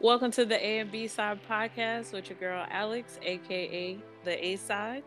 [0.00, 4.54] Welcome to the A and B side podcast with your girl Alex, aka the A
[4.54, 5.02] side.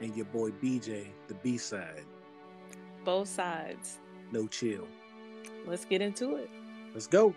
[0.00, 2.06] And your boy BJ, the B side.
[3.04, 3.98] Both sides.
[4.32, 4.88] No chill.
[5.66, 6.48] Let's get into it.
[6.94, 7.34] Let's go.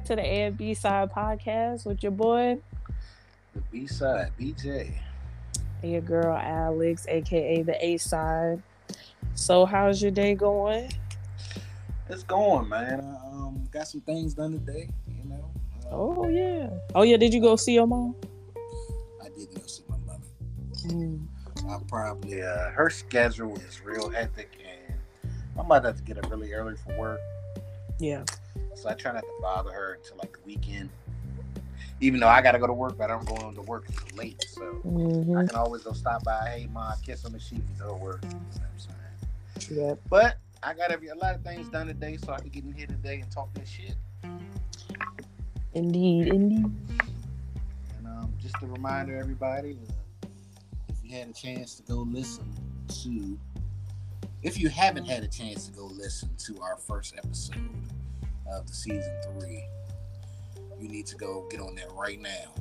[0.00, 2.58] Back to the A and B side podcast with your boy
[3.54, 4.92] The B side, BJ.
[5.82, 8.62] and your girl Alex, aka the A side.
[9.34, 10.90] So how's your day going?
[12.08, 13.00] It's going, man.
[13.00, 15.50] I um, got some things done today, you know.
[15.84, 16.70] Uh, Oh yeah.
[16.94, 18.14] Oh yeah, did you go see your mom?
[19.22, 20.24] I did go see my mother.
[20.86, 21.26] Mm.
[21.68, 24.98] I probably, uh, her schedule is real hectic, and
[25.58, 27.20] I'm about have to get up really early for work.
[27.98, 28.24] Yeah.
[28.80, 30.88] So I try not to bother her until like the weekend.
[32.00, 34.42] Even though I got to go to work, but I'm going to work until late.
[34.48, 34.82] So
[35.36, 37.88] I hmm can always go stop by, hey, ma, kiss on the sheet and go
[37.88, 38.24] to work.
[38.24, 39.78] You know what I'm saying?
[39.78, 39.94] Yeah.
[40.08, 42.72] But I got every, a lot of things done today, so I can get in
[42.72, 43.96] here today and talk this shit.
[45.74, 46.72] Indeed, indeed.
[47.98, 49.76] And um, just a reminder, everybody,
[50.22, 50.26] uh,
[50.88, 52.50] if you had a chance to go listen
[53.02, 53.38] to,
[54.42, 57.58] if you haven't had a chance to go listen to our first episode
[58.52, 59.64] of the season three,
[60.78, 62.54] you need to go get on that right now.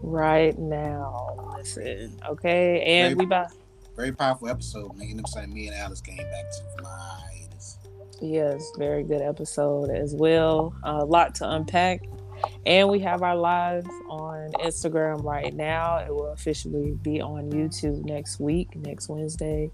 [0.00, 1.54] Right now.
[1.56, 2.18] Listen.
[2.28, 2.82] Okay.
[2.82, 3.52] And we about
[3.96, 5.08] Very powerful episode, man.
[5.08, 5.48] You know what?
[5.48, 7.78] Me and Alice came back to my hiatus.
[8.20, 10.74] Yes, very good episode as well.
[10.82, 12.02] A lot to unpack.
[12.66, 15.98] And we have our live on Instagram right now.
[15.98, 19.70] It will officially be on YouTube next week, next Wednesday.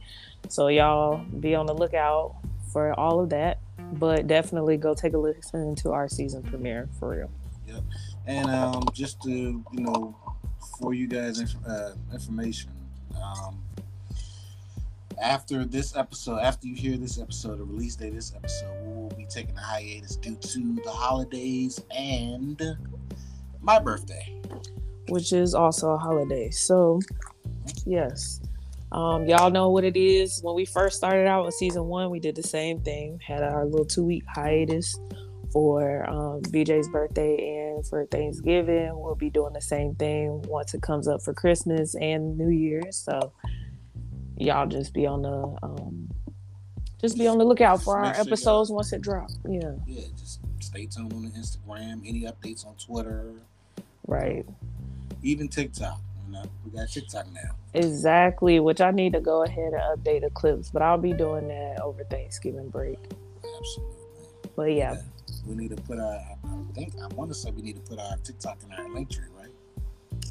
[0.49, 2.37] So y'all be on the lookout
[2.73, 3.59] for all of that.
[3.93, 7.31] But definitely go take a listen to our season premiere for real.
[7.67, 7.83] Yep.
[8.27, 10.17] And um, just to you know,
[10.79, 12.71] for you guys inf- uh, information,
[13.17, 13.63] um,
[15.23, 18.93] after this episode, after you hear this episode, the release date of this episode, we
[18.95, 22.63] will be taking a hiatus due to the holidays and
[23.61, 24.35] my birthday.
[25.09, 26.51] which is also a holiday.
[26.51, 27.01] So,
[27.87, 28.41] yes,
[28.93, 30.41] um, y'all know what it is.
[30.43, 33.21] When we first started out with season one, we did the same thing.
[33.27, 34.99] Had our little two week hiatus
[35.53, 38.93] for um, BJ's birthday and for Thanksgiving.
[38.95, 42.97] We'll be doing the same thing once it comes up for Christmas and New Year's.
[42.97, 43.33] So,
[44.37, 46.09] y'all just be on the um,
[47.01, 49.39] just be on the lookout for our episodes once it drops.
[49.49, 52.01] Yeah, Yeah, just stay tuned on the Instagram.
[52.07, 53.35] Any updates on Twitter,
[54.07, 54.45] right.
[55.23, 56.01] even TikTok.
[56.27, 57.55] You know, we got TikTok now.
[57.79, 61.49] Exactly, which I need to go ahead and update the clips, but I'll be doing
[61.49, 62.99] that over Thanksgiving break.
[63.59, 63.95] Absolutely.
[64.57, 64.97] But yeah,
[65.47, 66.15] We need to put our.
[66.15, 69.11] I think I want to say we need to put our TikTok in our link
[69.11, 69.49] tree, right?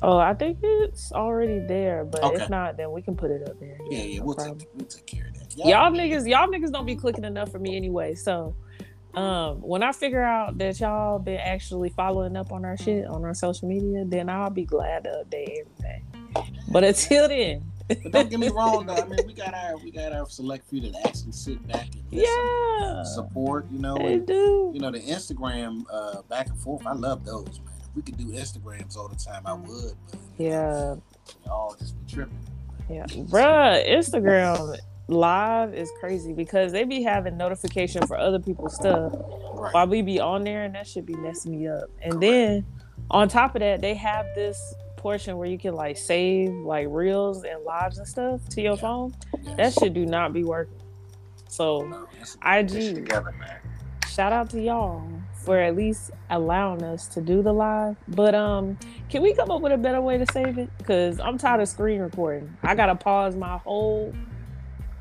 [0.02, 2.44] oh, I think it's already there, but Okay.
[2.44, 3.78] if not, then we can put it up there.
[3.90, 5.56] Yeah, yeah, no we'll take we'll take care of that.
[5.58, 8.14] y'all niggas, y'all niggas don't be clicking enough for me anyway.
[8.16, 8.56] So,
[9.16, 13.24] um, when I figure out that y'all been actually following up on our shit on
[13.24, 16.04] our social media, then I'll be glad to update everything.
[16.70, 18.96] But until then, But don't get me wrong, though.
[18.96, 22.04] I mean, we got our we got our select few that actually sit back and
[22.12, 22.36] listen,
[22.82, 23.66] yeah, support.
[23.72, 24.72] You know, they and, do.
[24.74, 26.86] you know the Instagram uh, back and forth.
[26.86, 27.74] I love those, man.
[27.80, 29.94] If we could do Instagrams all the time, I would.
[30.12, 30.96] But Yeah,
[31.46, 32.38] y'all just be tripping.
[32.90, 34.78] Yeah, bruh, Instagram
[35.10, 39.14] live is crazy because they be having notification for other people's stuff
[39.54, 39.74] Right.
[39.74, 41.86] while we be on there, and that should be messing me up.
[42.02, 42.66] And then
[43.10, 47.44] on top of that, they have this portion where you can like save like reels
[47.44, 49.14] and lives and stuff to your phone.
[49.44, 49.56] Yes.
[49.58, 50.74] That should do not be working.
[51.48, 52.08] So No,
[52.46, 52.96] IG.
[52.96, 53.58] together, man.
[54.10, 55.08] shout out to y'all
[55.46, 57.96] for at least allowing us to do the live.
[58.10, 58.78] But um,
[59.10, 60.70] can we come up with a better way to save it?
[60.84, 62.58] Cause I'm tired of screen recording.
[62.64, 64.14] I gotta pause my whole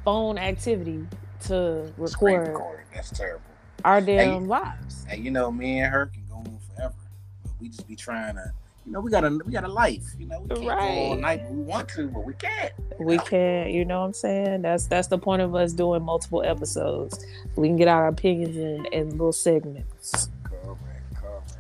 [0.05, 1.05] phone activity
[1.47, 2.11] to record.
[2.11, 2.87] Screen record recording.
[2.95, 3.43] That's terrible.
[3.85, 5.05] our Hey, damn lives.
[5.11, 6.95] And you know, me and her can go on forever,
[7.43, 8.53] but we just be trying to.
[8.87, 10.05] You know, we got a we got a life.
[10.17, 11.21] You know, we can't go all Right.
[11.21, 11.51] night.
[11.51, 12.73] We want to, but we can't.
[13.01, 14.63] We can't, you know what I'm saying?
[14.63, 17.25] That's that's the point of us doing multiple episodes.
[17.57, 20.29] We can get our opinions in, in little segments.
[20.45, 21.53] Correct, correct.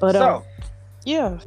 [0.00, 0.42] But so, uh,
[1.04, 1.38] yeah.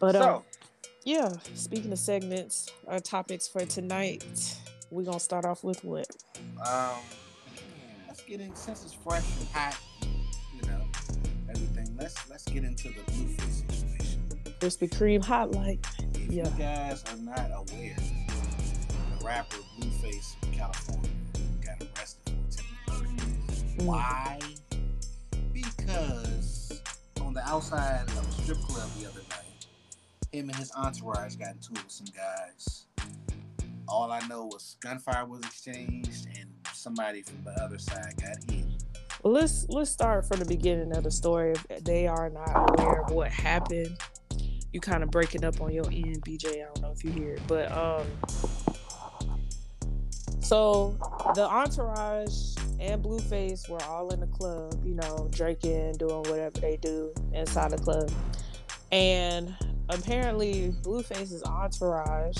[0.00, 0.44] But uh, so
[1.04, 4.24] yeah, speaking of segments, our topics for tonight,
[4.90, 6.06] we're gonna start off with what?
[6.66, 6.96] um,
[8.06, 9.78] let's get in since it's fresh and hot.
[10.54, 10.80] You know,
[11.50, 11.96] everything.
[11.98, 14.22] Let's let's get into the Blueface situation.
[14.60, 15.84] Krispy Kreme hot light.
[16.14, 16.44] If Yeah.
[16.48, 21.10] you guys are not aware, the rapper Blueface from California
[21.64, 22.32] got arrested
[22.88, 23.08] for attempted murder.
[23.78, 23.84] Mm.
[23.84, 24.38] Why?
[25.52, 26.82] Because
[27.20, 29.66] on the outside of a strip club the other night,
[30.32, 32.85] him and his entourage got into it with some guys.
[33.88, 38.64] All I know was gunfire was exchanged and somebody from the other side got hit.
[39.22, 41.54] Well, let's let's start from the beginning of the story.
[41.70, 43.96] If they are not aware of what happened,
[44.72, 46.62] you kind of break it up on your end, BJ.
[46.62, 48.06] I don't know if you hear it, but um,
[50.40, 50.96] so
[51.34, 56.76] the entourage and Blueface were all in the club, you know, drinking, doing whatever they
[56.76, 58.10] do inside the club,
[58.92, 59.54] and
[59.88, 62.36] apparently Blueface's entourage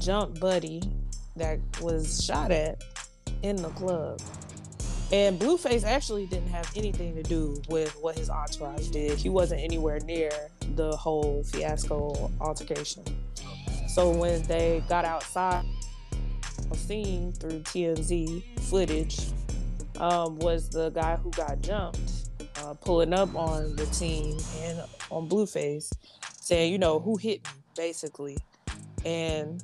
[0.00, 0.82] jumped Buddy
[1.36, 2.82] that was shot at
[3.42, 4.20] in the club.
[5.10, 9.18] And Blueface actually didn't have anything to do with what his entourage did.
[9.18, 10.30] He wasn't anywhere near
[10.74, 13.04] the whole fiasco altercation.
[13.88, 15.64] So when they got outside,
[16.74, 19.18] seen through TMZ footage
[19.98, 24.80] um, was the guy who got jumped, uh, pulling up on the team and
[25.10, 25.90] on Blueface,
[26.40, 28.36] saying, you know, who hit me, basically.
[29.04, 29.62] And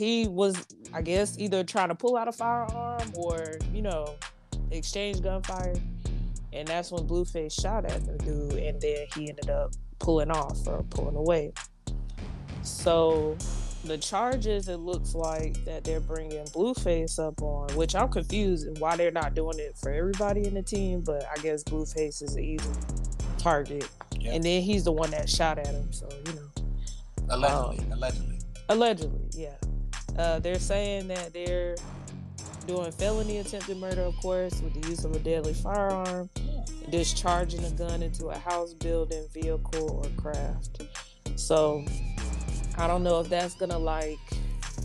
[0.00, 4.16] he was, I guess, either trying to pull out a firearm or, you know,
[4.70, 5.76] exchange gunfire.
[6.52, 10.66] And that's when Blueface shot at the dude, and then he ended up pulling off
[10.66, 11.52] or pulling away.
[12.62, 13.36] So
[13.84, 18.96] the charges, it looks like that they're bringing Blueface up on, which I'm confused why
[18.96, 22.42] they're not doing it for everybody in the team, but I guess Blueface is an
[22.42, 22.70] easy
[23.38, 23.88] target.
[24.18, 24.32] Yeah.
[24.32, 26.48] And then he's the one that shot at him, so you know.
[27.28, 28.38] Allegedly, Um, allegedly.
[28.68, 29.54] Allegedly, yeah.
[30.18, 31.76] Uh, they're saying that they're
[32.66, 36.28] doing felony attempted murder, of course, with the use of a deadly firearm,
[36.90, 40.82] discharging a gun into a house, building, vehicle, or craft.
[41.36, 41.84] So
[42.76, 44.18] I don't know if that's gonna like,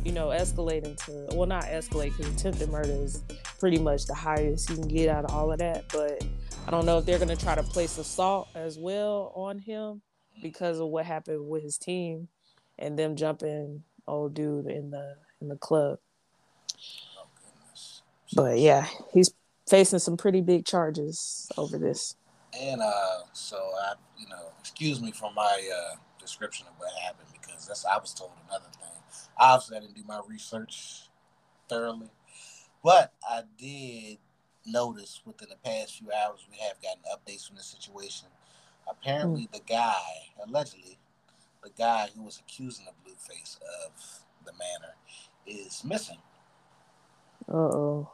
[0.03, 3.23] you know, escalate into well, not escalate because attempted murder is
[3.59, 5.85] pretty much the highest you can get out of all of that.
[5.91, 6.25] But
[6.67, 10.01] I don't know if they're gonna try to place assault as well on him
[10.41, 12.27] because of what happened with his team
[12.77, 15.99] and them jumping old dude in the in the club.
[17.17, 17.27] Oh.
[18.33, 19.33] But yeah, he's
[19.69, 22.15] facing some pretty big charges over this.
[22.59, 27.27] And uh, so I, you know, excuse me for my uh, description of what happened
[27.33, 28.89] because that's I was told another thing.
[29.39, 31.09] I obviously, I didn't do my research
[31.67, 32.09] thoroughly,
[32.83, 34.17] but I did
[34.65, 38.27] notice within the past few hours we have gotten updates from the situation.
[38.87, 39.99] Apparently, the guy,
[40.47, 40.99] allegedly,
[41.65, 43.91] the guy who was accusing the Blueface of
[44.45, 44.95] the manner,
[45.47, 46.17] is missing.
[47.49, 48.11] Uh oh.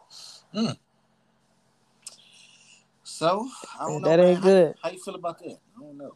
[3.04, 3.48] So
[3.80, 4.08] I don't know.
[4.08, 4.76] That ain't How- good.
[4.82, 5.58] How, you feel about that?
[5.78, 6.14] I don't know.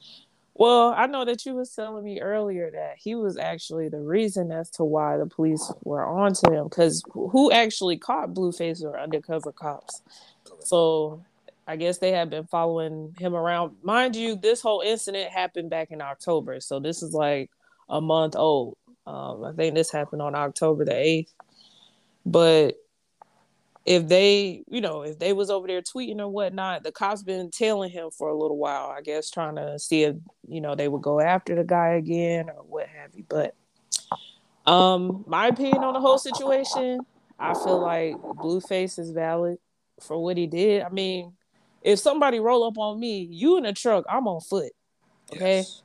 [0.58, 4.54] Well, I know that you was telling me earlier that he was actually the reason
[4.54, 6.64] as to why the police were onto him.
[6.70, 10.02] Because who actually caught Blueface were undercover cops.
[10.62, 11.22] So
[11.68, 13.78] I guess they have been following him around.
[13.82, 16.60] Mind you, this whole incident happened back in October.
[16.60, 17.50] So this is like
[17.90, 18.78] a month old.
[19.08, 21.34] Um, I think this happened on October the 8th.
[22.26, 22.76] But
[23.86, 27.52] if they, you know, if they was over there tweeting or whatnot, the cops been
[27.52, 30.16] tailing him for a little while, I guess, trying to see if,
[30.48, 33.26] you know, they would go after the guy again or what have you.
[33.28, 33.56] But
[34.66, 37.00] um, my opinion on the whole situation,
[37.38, 39.58] I feel like Blueface is valid
[40.02, 40.82] for what he did.
[40.82, 41.34] I mean,
[41.86, 44.72] if somebody roll up on me, you in a truck, I'm on foot.
[45.32, 45.58] Okay.
[45.58, 45.84] Yes.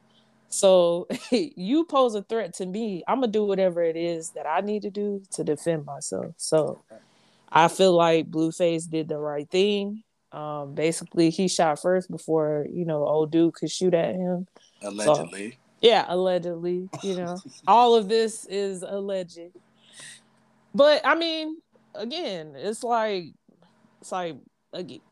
[0.48, 3.04] So you pose a threat to me.
[3.06, 6.34] I'm gonna do whatever it is that I need to do to defend myself.
[6.38, 6.82] So
[7.52, 10.02] I feel like Blueface did the right thing.
[10.32, 14.46] Um, basically, he shot first before you know old dude could shoot at him.
[14.82, 15.58] Allegedly.
[15.82, 16.88] Yeah, allegedly.
[17.02, 17.38] You know,
[17.68, 19.38] all of this is alleged.
[20.74, 21.58] But I mean,
[21.94, 23.34] again, it's like
[24.00, 24.36] it's like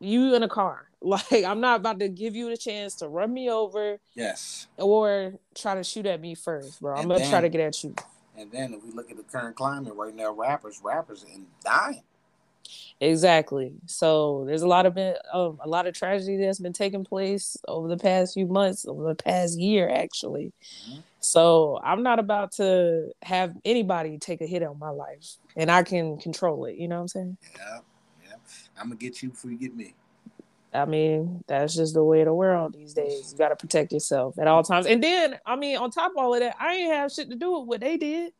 [0.00, 3.33] you in a car Like I'm not about to give you the chance to run
[3.33, 3.99] me over.
[4.15, 4.67] Yes.
[4.77, 6.97] Or try to shoot at me first, bro.
[6.97, 7.95] I'm gonna then- try to get at you.
[8.37, 12.03] And then if we look at the current climate right now, rappers, rappers, and dying.
[13.00, 13.73] Exactly.
[13.87, 17.57] So there's a lot of been um, a lot of tragedy that's been taking place
[17.67, 20.53] over the past few months, over the past year, actually.
[20.88, 21.03] Mhm.
[21.21, 25.83] So I'm not about to have anybody take a hit on my life, and I
[25.83, 26.77] can control it.
[26.77, 27.37] You know what I'm saying?
[27.57, 27.79] Yeah.
[28.78, 29.94] I'm gonna get you before you get me.
[30.73, 33.32] I mean, that's just the way of the world these days.
[33.32, 34.87] You got to protect yourself at all times.
[34.87, 37.37] And then, I mean, on top of all of that, I ain't have shit to
[37.37, 38.32] do with what they did.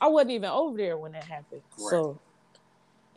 [0.00, 1.62] I wasn't even over there when that happened.
[1.78, 2.20] So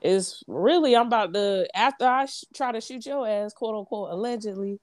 [0.01, 4.11] it's really, I'm about to, after I sh- try to shoot your ass, quote unquote,
[4.11, 4.79] allegedly,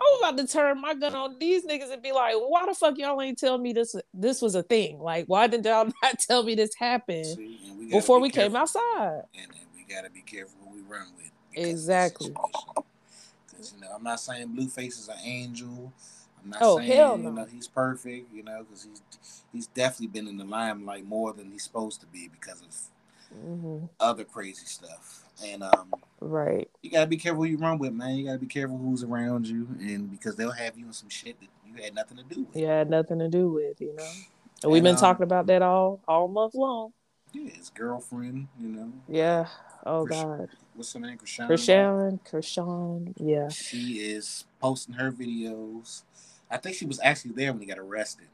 [0.00, 2.98] I'm about to turn my gun on these niggas and be like, why the fuck
[2.98, 4.98] y'all ain't tell me this this was a thing?
[4.98, 8.56] Like, why didn't y'all not tell me this happened See, we before be we came
[8.56, 9.22] outside?
[9.34, 11.30] and, and we gotta be careful who we run with.
[11.50, 12.26] because Exactly.
[12.28, 12.84] situation.
[13.50, 15.92] 'Cause, you know, I'm not saying Blueface is an angel.
[16.42, 17.30] I'm not Oh, saying hell you no.
[17.30, 18.32] know he's perfect.
[18.32, 22.06] You know, because he's he's definitely been in the limelight more than he's supposed to
[22.06, 25.24] be because of hmm other crazy stuff.
[25.44, 26.70] And um, Right.
[26.82, 28.16] you gotta be careful who you run with, man.
[28.16, 31.38] You gotta be careful who's around you, and because they'll have you in some shit
[31.40, 32.56] that you had nothing to do with.
[32.56, 34.08] yeah, had nothing to do with, you know.
[34.62, 36.92] And we've been um, talking about that all all month long.
[37.32, 38.92] Yeah, his girlfriend, you know.
[39.08, 39.46] Yeah.
[39.84, 40.48] Oh Chris- God.
[40.74, 41.18] What's her name?
[41.18, 41.48] Chrisean.
[41.48, 43.12] Chrisean, Chrisean.
[43.18, 43.48] Yeah.
[43.50, 46.02] She is posting her videos.
[46.50, 48.28] I think she was actually there when he got arrested.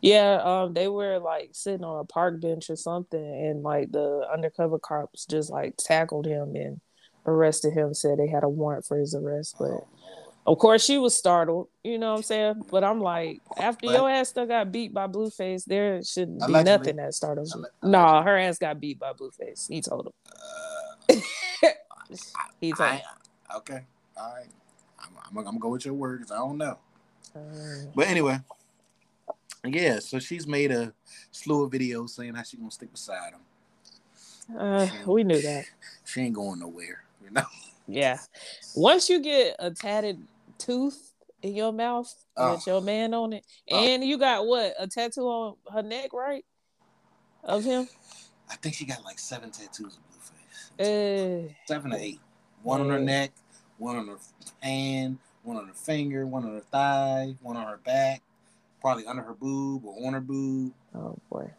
[0.00, 0.40] Yeah.
[0.42, 4.78] Um, they were like sitting on a park bench or something, and like the undercover
[4.78, 6.80] cops just like tackled him and
[7.26, 7.94] arrested him.
[7.94, 9.86] Said they had a warrant for his arrest, but
[10.46, 11.68] Oh, of course she was startled.
[11.84, 12.62] You know what I'm saying?
[12.70, 16.44] But I'm like, after But- your ass still got beat by Blueface, there shouldn't be
[16.46, 16.64] Allegedly.
[16.78, 17.66] nothing that startles you.
[17.82, 19.68] Alle- Nah, her ass got beat by Blueface.
[19.68, 20.12] He told him.
[20.26, 20.77] Uh,
[22.60, 23.00] He told him.
[23.50, 23.84] I, okay,
[24.16, 24.46] all right.
[25.00, 26.78] I'm, I'm, I'm gonna go with your word 'cause I don't know.
[27.36, 28.40] Uh, But anyway,
[29.64, 29.98] yeah.
[30.00, 30.92] So she's made a
[31.30, 34.56] slew of videos saying how she gonna stick beside him.
[34.58, 35.64] Uh, we knew that.
[36.04, 37.04] She ain't going nowhere.
[37.22, 37.44] You know.
[37.86, 38.18] Yeah.
[38.74, 41.12] Once you get a tatted tooth
[41.42, 42.54] in your mouth Oh.
[42.54, 43.76] with your man on it, Oh.
[43.84, 46.44] and you got what a tattoo on her neck, right?
[47.44, 47.86] Of him.
[48.50, 49.98] I think she got like seven tattoos
[50.78, 52.20] seven or eight.
[52.62, 53.30] One on her neck,
[53.78, 54.16] one on her
[54.62, 58.22] hand, one on her finger, one on her thigh, one on her back,
[58.80, 60.72] probably under her boob or on her boob.
[60.94, 61.50] oh boy,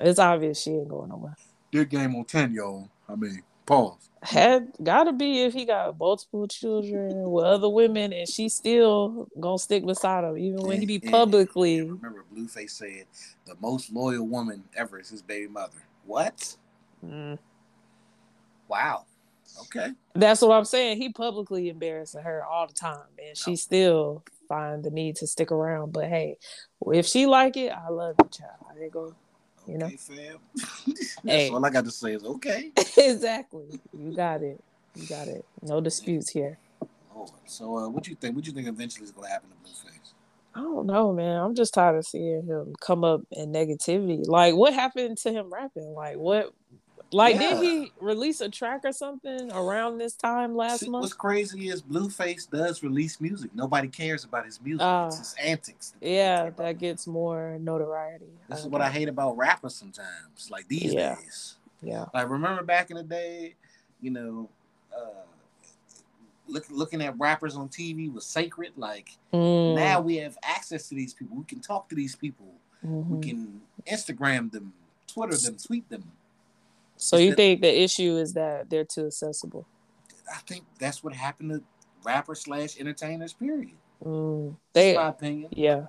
[0.00, 1.36] it's obvious she ain't going nowhere.
[1.72, 2.88] Good game on ten, y'all.
[3.08, 4.10] I mean, pause.
[4.22, 9.58] Had gotta be if he got multiple children with other women, and she still gonna
[9.58, 11.78] stick beside him, even when he be And- and- publicly.
[11.78, 13.06] and remember, Blueface said
[13.46, 15.78] the most loyal woman ever is his baby mother.
[16.04, 16.56] What?
[17.04, 17.38] Mm.
[18.68, 19.04] Wow.
[19.62, 19.92] Okay.
[20.14, 20.98] That's what I'm saying.
[20.98, 25.52] He publicly embarrassing her all the time, and she still find the need to stick
[25.52, 25.92] around.
[25.92, 26.36] But hey,
[26.92, 28.52] if she like it, I love you, child.
[28.70, 29.12] I ain't gonna.
[29.66, 29.86] You know?
[29.86, 30.38] Okay, fam.
[30.86, 31.50] That's Hey.
[31.50, 32.70] all I got to say is okay.
[32.96, 33.80] exactly.
[33.92, 34.62] You got it.
[34.94, 35.44] You got it.
[35.62, 36.58] No disputes here.
[37.14, 37.30] Lord.
[37.46, 38.36] So, uh, what you think?
[38.36, 40.12] What you think eventually is going to happen to Blueface?
[40.54, 41.40] I don't know, man.
[41.40, 44.26] I'm just tired of seeing him come up in negativity.
[44.26, 45.94] Like, what happened to him rapping?
[45.94, 46.52] Like, what?
[47.12, 51.02] Like, did he release a track or something around this time last See, month?
[51.02, 53.54] What's crazy is Blueface does release music.
[53.54, 54.82] Nobody cares about his music.
[54.84, 55.06] Ah.
[55.06, 55.94] it's his antics.
[56.00, 58.26] Yeah, that gets more notoriety.
[58.48, 60.50] This is what I hate about rappers sometimes.
[60.50, 61.14] Like these Yeah.
[61.14, 61.56] days.
[61.80, 62.06] Yeah.
[62.12, 63.54] Like remember back in the day,
[64.00, 64.48] you know,
[64.96, 65.22] uh,
[66.48, 68.72] look, looking at rappers on TV was sacred.
[68.76, 71.36] Like Mm, now we have access to these people.
[71.36, 72.46] We can talk to these people.
[72.84, 73.08] mhm.
[73.08, 74.72] We can Instagram them,
[75.06, 76.12] Twitter them, tweet them.
[77.06, 79.66] So you the- think the issue is that they're too accessible?
[80.32, 81.62] I think that's what happened to
[82.04, 83.32] rappers slash entertainers.
[83.32, 83.76] Period.
[84.04, 85.50] Mm, That's my opinion.
[85.52, 85.86] yeah.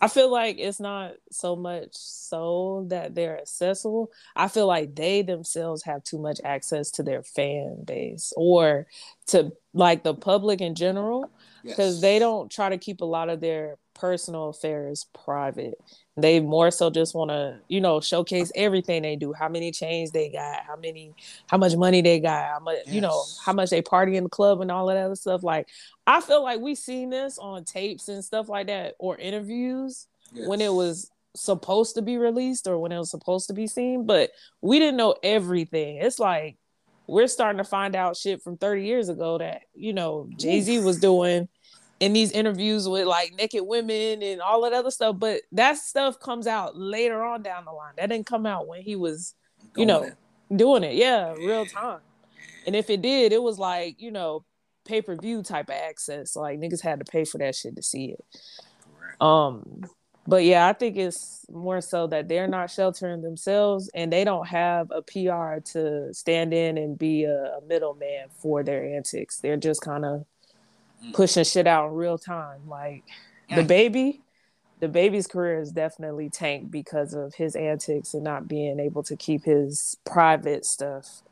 [0.00, 4.12] I feel like it's not so much so that they're accessible.
[4.36, 8.86] I feel like they themselves have too much access to their fan base or
[9.28, 11.30] to like the public in general
[11.64, 12.00] because Yes.
[12.00, 15.74] they don't try to keep a lot of their personal affairs private.
[16.20, 20.10] They more so just want to, you know, showcase everything they do, how many chains
[20.10, 21.14] they got, how many,
[21.48, 24.30] how much money they got, how much, you know, how much they party in the
[24.30, 25.42] club and all of that other stuff.
[25.42, 25.68] Like,
[26.06, 30.60] I feel like we seen this on tapes and stuff like that or interviews when
[30.60, 34.30] it was supposed to be released or when it was supposed to be seen, but
[34.60, 35.96] we didn't know everything.
[35.96, 36.56] It's like
[37.06, 40.80] we're starting to find out shit from 30 years ago that, you know, Jay Z
[40.80, 41.48] was doing
[42.00, 45.16] in these interviews with like naked women and all that other stuff.
[45.18, 47.94] But that stuff comes out later on down the line.
[47.96, 49.34] That didn't come out when he was
[49.76, 50.02] you Going know,
[50.50, 50.56] in.
[50.56, 50.94] doing it.
[50.94, 52.00] Yeah, real time.
[52.66, 54.44] And if it did, it was like, you know,
[54.84, 56.36] pay per view type of access.
[56.36, 58.24] Like niggas had to pay for that shit to see it.
[58.98, 59.22] Correct.
[59.22, 59.82] Um,
[60.26, 64.46] but yeah, I think it's more so that they're not sheltering themselves and they don't
[64.46, 69.38] have a PR to stand in and be a, a middleman for their antics.
[69.38, 70.26] They're just kind of
[71.04, 71.12] mm.
[71.12, 72.68] pushing shit out in real time.
[72.68, 73.04] Like
[73.54, 74.22] the baby,
[74.80, 79.16] the baby's career is definitely tanked because of his antics and not being able to
[79.16, 81.22] keep his private stuff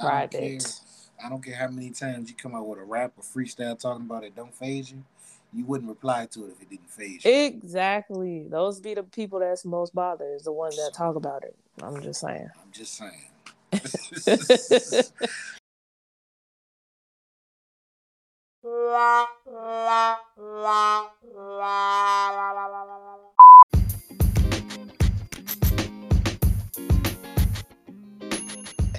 [0.00, 0.34] private.
[0.34, 3.12] I don't care, I don't care how many times you come out with a rap
[3.16, 5.04] or freestyle talking about it don't phase you
[5.52, 7.30] you wouldn't reply to it if it didn't phase you.
[7.32, 8.46] Exactly.
[8.48, 11.56] Those be the people that's most bothered, is the ones that talk about it.
[11.82, 12.50] I'm just saying.
[12.60, 13.30] I'm just saying.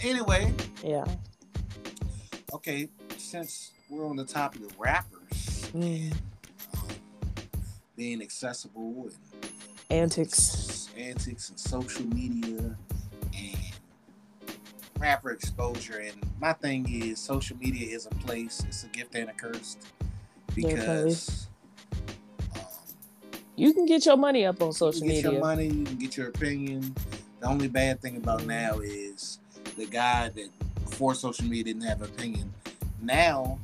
[0.04, 0.54] anyway.
[0.84, 1.06] Yeah.
[2.54, 6.14] Okay, since we're on the topic of rappers, mm
[7.96, 9.10] being accessible
[9.90, 12.78] and antics, antics and social media
[15.00, 16.00] rapper exposure.
[16.00, 18.64] And my thing is, social media is a place.
[18.68, 19.78] It's a gift and a curse
[20.56, 21.48] because.
[22.56, 22.62] Um,
[23.56, 25.24] you can get your money up on social you get media.
[25.24, 25.68] Get your money.
[25.68, 26.96] You can get your opinion.
[27.40, 29.40] The only bad thing about now is
[29.78, 30.50] the guy that
[30.86, 32.54] before social media didn't have an opinion.
[33.02, 33.60] Now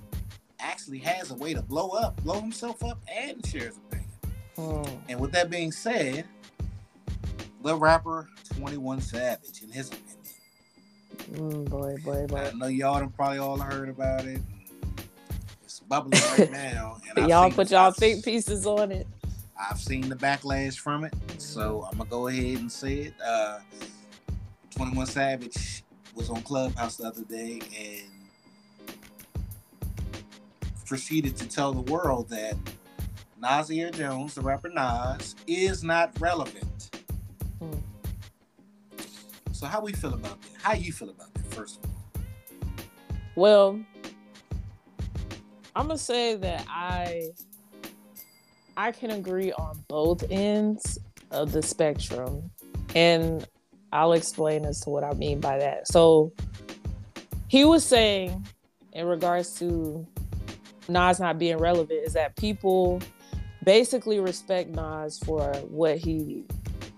[0.59, 4.09] actually has a way to blow up, blow himself up, and share his opinion.
[4.57, 4.99] Oh.
[5.09, 6.25] And with that being said,
[7.63, 9.91] the rapper 21 Savage, in his.
[11.33, 12.37] Mm, boy, boy, boy.
[12.37, 14.41] I know y'all have probably all heard about it.
[15.63, 16.97] It's bubbling right now.
[17.15, 19.07] And y'all put y'all think pieces on it.
[19.59, 21.13] I've seen the backlash from it.
[21.37, 21.87] So.
[21.91, 23.13] I'm going to go ahead and say it.
[23.25, 23.59] Uh,
[24.75, 25.83] 21 Savage
[26.15, 28.11] was on Clubhouse the other day and
[30.85, 32.55] proceeded to tell the world that
[33.41, 36.97] Nasir Jones, the rapper Nas, is not relevant.
[37.59, 37.73] Hmm.
[39.55, 40.49] So how we feel about that?
[40.61, 42.21] How you feel about that, first of all?
[43.35, 43.79] Well,
[45.73, 47.29] I'm gonna say that I
[48.75, 50.99] I can agree on both ends
[51.31, 52.51] of the spectrum.
[52.95, 53.47] And
[53.93, 55.87] I'll explain as to what I mean by that.
[55.87, 56.33] So
[57.47, 58.45] he was saying
[58.91, 60.05] in regards to
[60.89, 63.01] Nas not being relevant is that people
[63.63, 66.43] basically respect Nas for what he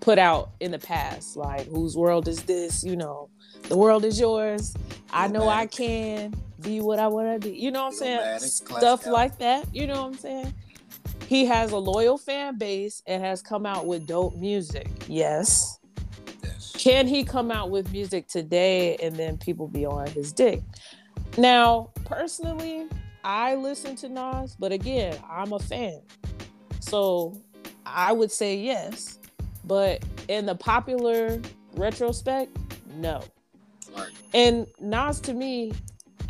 [0.08, 2.82] put out in the past, like whose world is this?
[2.82, 3.28] You know,
[3.64, 4.74] the world is yours.
[5.12, 7.54] I know I can be what I want to be.
[7.54, 8.38] You know what I'm saying?
[8.38, 9.66] Stuff like that.
[9.74, 10.54] You know what I'm saying?
[11.26, 14.88] He has a loyal fan base and has come out with dope music.
[15.08, 15.78] Yes.
[16.42, 16.72] yes.
[16.74, 20.62] Can he come out with music today and then people be on his dick?
[21.36, 22.88] Now, personally,
[23.24, 26.00] I listen to Nas, but again, I'm a fan.
[26.80, 27.38] So
[27.84, 29.17] I would say yes.
[29.68, 31.40] But in the popular
[31.76, 32.56] retrospect,
[32.96, 33.22] no.
[33.96, 34.08] Right.
[34.34, 35.72] And Nas to me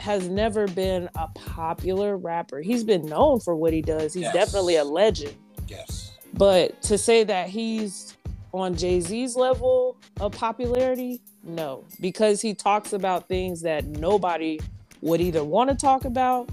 [0.00, 2.60] has never been a popular rapper.
[2.60, 4.12] He's been known for what he does.
[4.12, 4.34] He's yes.
[4.34, 5.34] definitely a legend.
[5.68, 6.12] Yes.
[6.34, 8.16] But to say that he's
[8.52, 14.58] on Jay Z's level of popularity, no, because he talks about things that nobody
[15.00, 16.48] would either want to talk about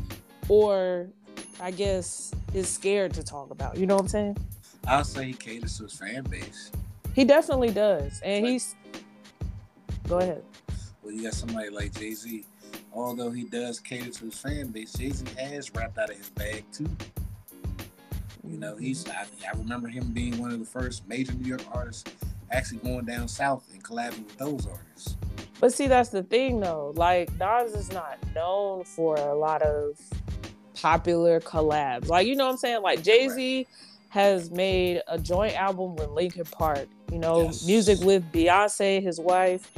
[0.48, 1.08] or
[1.60, 3.78] I guess is scared to talk about.
[3.78, 4.38] You know what I'm saying?
[4.88, 6.72] I'll say he caters to his fan base.
[7.14, 8.76] He definitely does, and like, he's.
[10.08, 10.44] Go ahead.
[11.02, 12.46] Well, you got somebody like Jay Z.
[12.94, 16.30] Although he does cater to his fan base, Jay Z has rapped out of his
[16.30, 16.90] bag too.
[18.44, 19.04] You know, he's.
[19.04, 19.46] Mm-hmm.
[19.46, 22.12] I, I remember him being one of the first major New York artists
[22.52, 25.18] actually going down south and collabing with those artists.
[25.60, 26.94] But see, that's the thing though.
[26.96, 29.98] Like Nas is not known for a lot of
[30.74, 32.08] popular collabs.
[32.08, 32.82] Like, you know what I'm saying?
[32.82, 33.68] Like Jay Z
[34.10, 37.66] has made a joint album with Linkin Park, you know, yes.
[37.66, 39.72] music with Beyonce, his wife.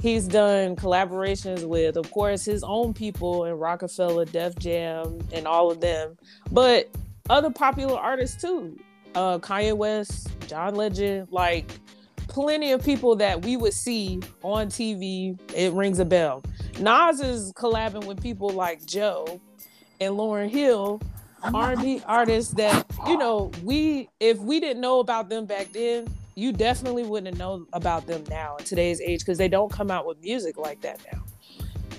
[0.00, 5.70] He's done collaborations with, of course, his own people in Roc-A-Fella, Def Jam, and all
[5.70, 6.16] of them.
[6.50, 6.88] But
[7.28, 8.78] other popular artists too.
[9.14, 11.70] Uh, Kanye West, John Legend, like
[12.28, 15.38] plenty of people that we would see on TV.
[15.54, 16.42] It rings a bell.
[16.78, 19.40] Nas is collabing with people like Joe,
[20.00, 21.00] and Lauryn Hill
[21.42, 26.52] R&B artists that you know we if we didn't know about them back then you
[26.52, 30.20] definitely wouldn't know about them now in today's age because they don't come out with
[30.22, 31.22] music like that now.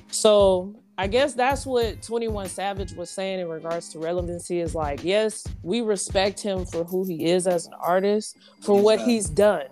[0.10, 5.02] So i guess that's what 21 savage was saying in regards to relevancy is like
[5.06, 9.68] yes we respect him for who he is as an artist for what he's done.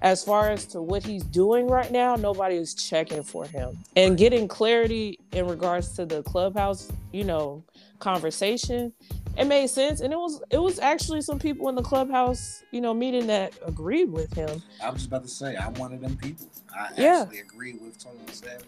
[0.00, 3.76] As far as to what he's doing right now, nobody is checking for him.
[3.96, 7.64] And getting clarity in regards to the clubhouse, you know,
[7.98, 8.92] conversation.
[9.36, 12.80] It made sense, and it was it was actually some people in the clubhouse, you
[12.80, 14.62] know, meeting that agreed with him.
[14.82, 16.46] I was just about to say I'm one of them people.
[16.76, 17.20] I Yeah.
[17.22, 18.64] actually agree with 21 Savage.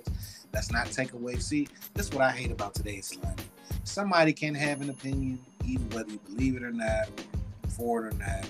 [0.53, 1.37] That's not take away.
[1.39, 3.35] See, this is what I hate about today's slime.
[3.85, 7.09] Somebody can have an opinion, even whether you believe it or not,
[7.65, 8.45] or for it or not.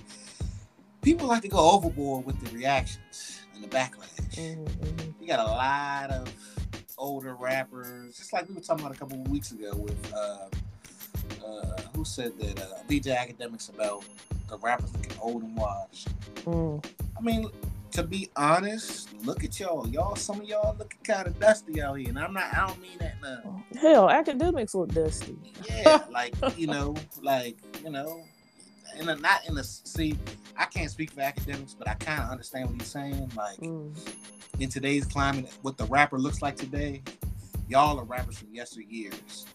[1.02, 4.34] People like to go overboard with the reactions and the backlash.
[4.36, 5.14] Mhm, mhm.
[5.20, 6.32] You got a lot of
[6.98, 10.48] older rappers, just like we were talking about a couple of weeks ago with uh,
[11.44, 14.04] uh, who said that uh, DJ Akademiks about
[14.48, 16.08] the rappers looking old and washed.
[16.44, 16.84] Mm.
[17.16, 17.48] I mean,
[17.92, 19.86] to be honest, look at y'all.
[19.88, 22.52] Y'all, some of y'all looking kind of dusty out here, and I'm not.
[22.54, 23.14] I don't mean that.
[23.22, 23.62] No.
[23.80, 25.36] Hell, Akademiks look dusty.
[25.68, 28.22] Yeah, like you know, like you know,
[28.98, 30.16] in a, not in the see.
[30.56, 33.30] I can't speak for Akademiks, but I kind of understand what he's saying.
[33.36, 33.96] Like Mm.
[34.58, 37.02] in today's climate, what the rapper looks like today,
[37.68, 39.46] y'all are rappers from yesteryears.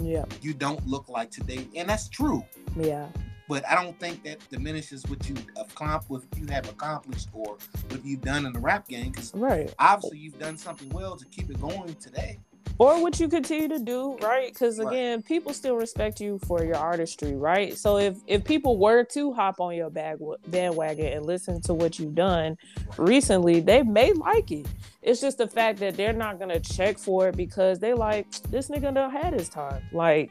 [0.00, 2.44] Yeah, You don't look like today, and that's true.
[2.76, 3.08] yeah,
[3.48, 7.58] But I don't think that diminishes what you accomplished, what you have accomplished, or
[7.90, 9.10] what you've done in the rap game.
[9.10, 9.72] Because right.
[9.78, 12.38] obviously you've done something well to keep it going today.
[12.78, 14.48] Or what you continue to do, right?
[14.52, 14.88] Because Right.
[14.88, 17.76] again, people still respect you for your artistry, right?
[17.76, 21.98] So if if people were to hop on your bag bandwagon and listen to what
[21.98, 22.56] you've done
[22.96, 24.66] recently, they may like it.
[25.02, 28.68] It's just the fact that they're not gonna check for it because they like this
[28.68, 29.82] nigga done had his time.
[29.92, 30.30] Like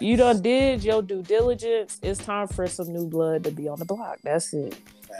[0.00, 1.98] you done did your due diligence.
[2.02, 4.18] It's time for some new blood to be on the block.
[4.22, 4.76] That's it.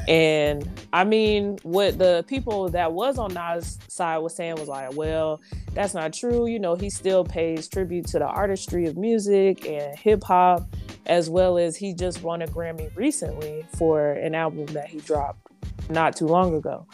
[0.08, 4.94] And I mean, what the people that was on Nas' side was saying was like,
[4.94, 5.40] well,
[5.74, 6.46] that's not true.
[6.46, 10.66] You know, he still pays tribute to the artistry of music and hip hop,
[11.06, 15.46] as well as he just won a Grammy recently for an album that he dropped
[15.88, 16.86] not too long ago.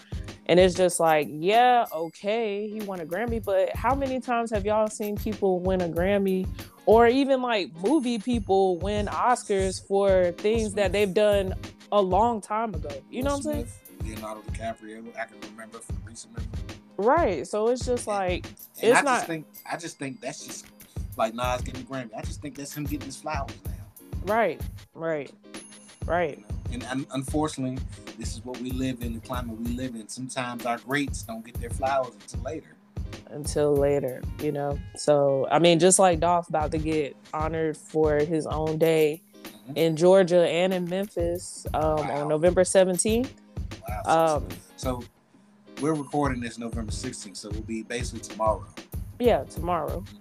[0.47, 4.65] And it's just like, yeah, okay, he won a Grammy, but how many times have
[4.65, 6.49] y'all seen people win a Grammy
[6.87, 11.55] or even like movie people win Oscars for things that they've done
[11.93, 12.91] a long time ago?
[13.11, 13.67] You know what I'm saying?
[14.05, 16.51] Leonardo DiCaprio, I can remember from recent memory.
[16.97, 17.47] Right.
[17.47, 18.47] So it's just like,
[18.81, 20.67] And It's I not- just think I just think that's just
[21.17, 22.11] like Nas getting a Grammy.
[22.17, 23.73] I just think that's him getting his flowers now.
[24.33, 24.61] right,
[24.95, 25.31] right,
[26.07, 26.39] right.
[26.71, 26.87] You know?
[26.91, 27.79] And un- unfortunately,
[28.19, 30.07] this is what we live in, the climate we live in.
[30.09, 32.75] Sometimes our greats don't get their flowers until later.
[33.31, 34.79] Until later, you know.
[34.97, 39.23] So I mean, just like Dolph about to get honored for his own day.
[39.75, 42.23] In Georgia and in Memphis um, Wow.
[42.23, 43.31] on November 17th.
[43.89, 44.03] Wow.
[44.05, 45.05] So, Um, so
[45.81, 48.65] we're recording this November 16th, so it'll be basically tomorrow.
[49.19, 50.01] yeah, tomorrow.
[50.07, 50.15] Mhm.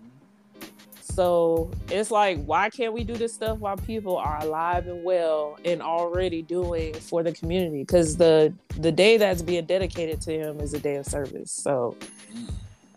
[1.02, 5.58] So it's like, why can't we do this stuff while people are alive and well
[5.66, 7.80] and already doing for the community?
[7.80, 11.52] Because the the day that's being dedicated to him is a day of service.
[11.52, 11.96] So,
[12.32, 12.50] Mm.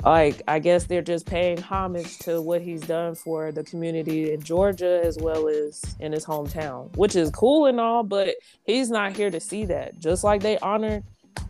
[0.05, 4.43] Like, I guess they're just paying homage to what he's done for the community in
[4.43, 8.03] Georgia as well as in his hometown, which is cool and all.
[8.03, 9.99] But he's not here to see that.
[9.99, 11.05] Just like they honored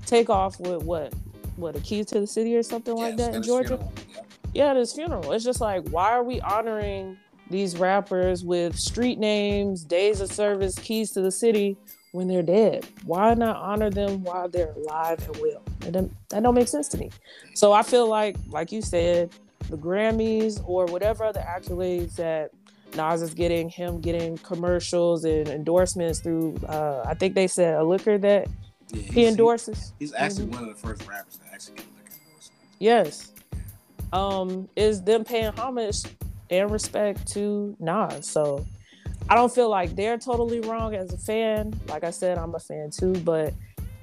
[0.07, 1.15] Takeoff with what,
[1.57, 3.93] what a key to the city or something like that in Georgia funeral,
[4.53, 4.69] yeah.
[4.69, 5.33] yeah, this funeral.
[5.33, 7.17] It's just like, why are we honoring
[7.51, 11.77] these rappers with street names, days of service, keys to the city
[12.13, 12.87] when they're dead?
[13.05, 15.63] Why not honor them while they're alive and well?
[15.81, 17.11] That don't, that don't make sense to me.
[17.55, 19.31] So I feel like, like you said,
[19.69, 22.51] the Grammys or whatever other accolades that
[22.97, 27.85] Nas is getting, him getting commercials and endorsements through, uh, I think they said a
[27.85, 28.49] liquor that
[28.93, 29.93] Yeah, he endorses.
[29.99, 32.61] He's actually one of the first rappers to actually get a liquor endorsement.
[32.81, 33.33] Yes.
[34.13, 36.03] Um, is them paying homage
[36.51, 38.27] and respect to Nas.
[38.27, 38.67] So
[39.31, 41.79] I don't feel like they're totally wrong as a fan.
[41.89, 43.55] Like I said, I'm a fan too, but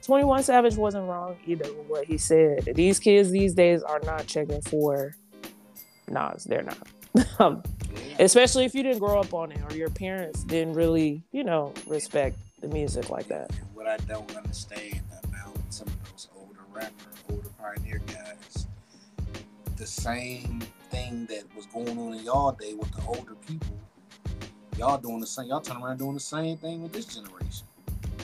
[0.02, 2.63] 21 Savage wasn't wrong either with what he said.
[2.74, 5.13] These kids these days are not checking for
[6.08, 6.46] Nas.
[6.46, 6.78] They're not.
[7.40, 7.63] Um,
[8.20, 11.74] Especially if you didn't grow up on it or your parents didn't really, you know,
[11.88, 13.50] respect the music like that.
[13.52, 16.92] And what I don't understand about some of those older rapper,
[17.32, 18.68] older pioneer guys,
[19.78, 23.78] the same thing that was going on in y'all day with the older people,
[24.78, 25.48] y'all doing the same.
[25.48, 27.66] Y'all turn around doing the same thing with this generation.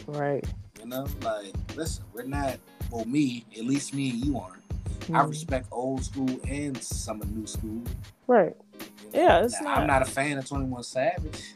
[0.07, 0.43] Right.
[0.79, 2.57] You know, like listen, we're not.
[2.91, 4.61] Well, me, at least me and you aren't.
[5.09, 5.29] I Mm.
[5.29, 7.81] respect old school and some of new school.
[8.27, 8.55] Right.
[9.13, 9.25] you know.
[9.25, 11.55] Yeah, it's Now, not- I'm not a fan of Twenty One Savage,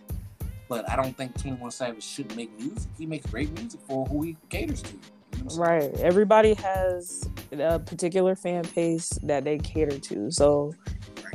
[0.68, 2.90] but I don't think Twenty One Savage should make music.
[2.98, 4.94] He makes great music for who he caters to.
[4.94, 5.00] You know
[5.32, 5.92] what I'm saying?
[5.92, 6.00] Right.
[6.02, 10.32] Everybody has a particular fan base that they cater to.
[10.32, 10.74] So,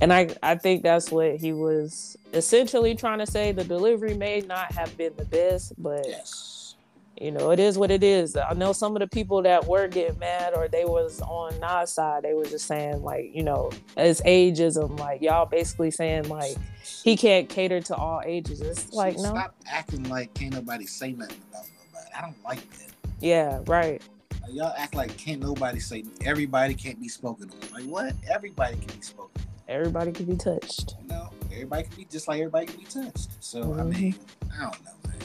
[0.02, 3.52] and I, I think that's what he was essentially trying to say.
[3.52, 6.74] The delivery may not have been the best, but Yes.
[7.20, 8.36] you know, it is what it is.
[8.36, 11.92] I know some of the people that were getting mad or they was on Nas
[11.92, 16.56] side, they were just saying like, you know, as ageism, like y'all basically saying like
[17.04, 18.60] he can't cater to all ages.
[18.60, 19.30] It's like no.
[19.30, 22.10] Stop acting like can't nobody say nothing about nobody.
[22.18, 22.90] I don't like that.
[23.20, 24.02] Yeah, right.
[24.50, 27.72] Y'all act like can't nobody say everybody can't be spoken on.
[27.72, 28.14] Like what?
[28.28, 29.30] Everybody can be spoken.
[29.36, 29.51] On.
[29.68, 30.96] Everybody can be touched.
[31.00, 33.30] You know, everybody can be just like everybody can be touched.
[33.40, 33.80] So mm-hmm.
[33.80, 34.14] I mean,
[34.56, 35.18] I don't know, man.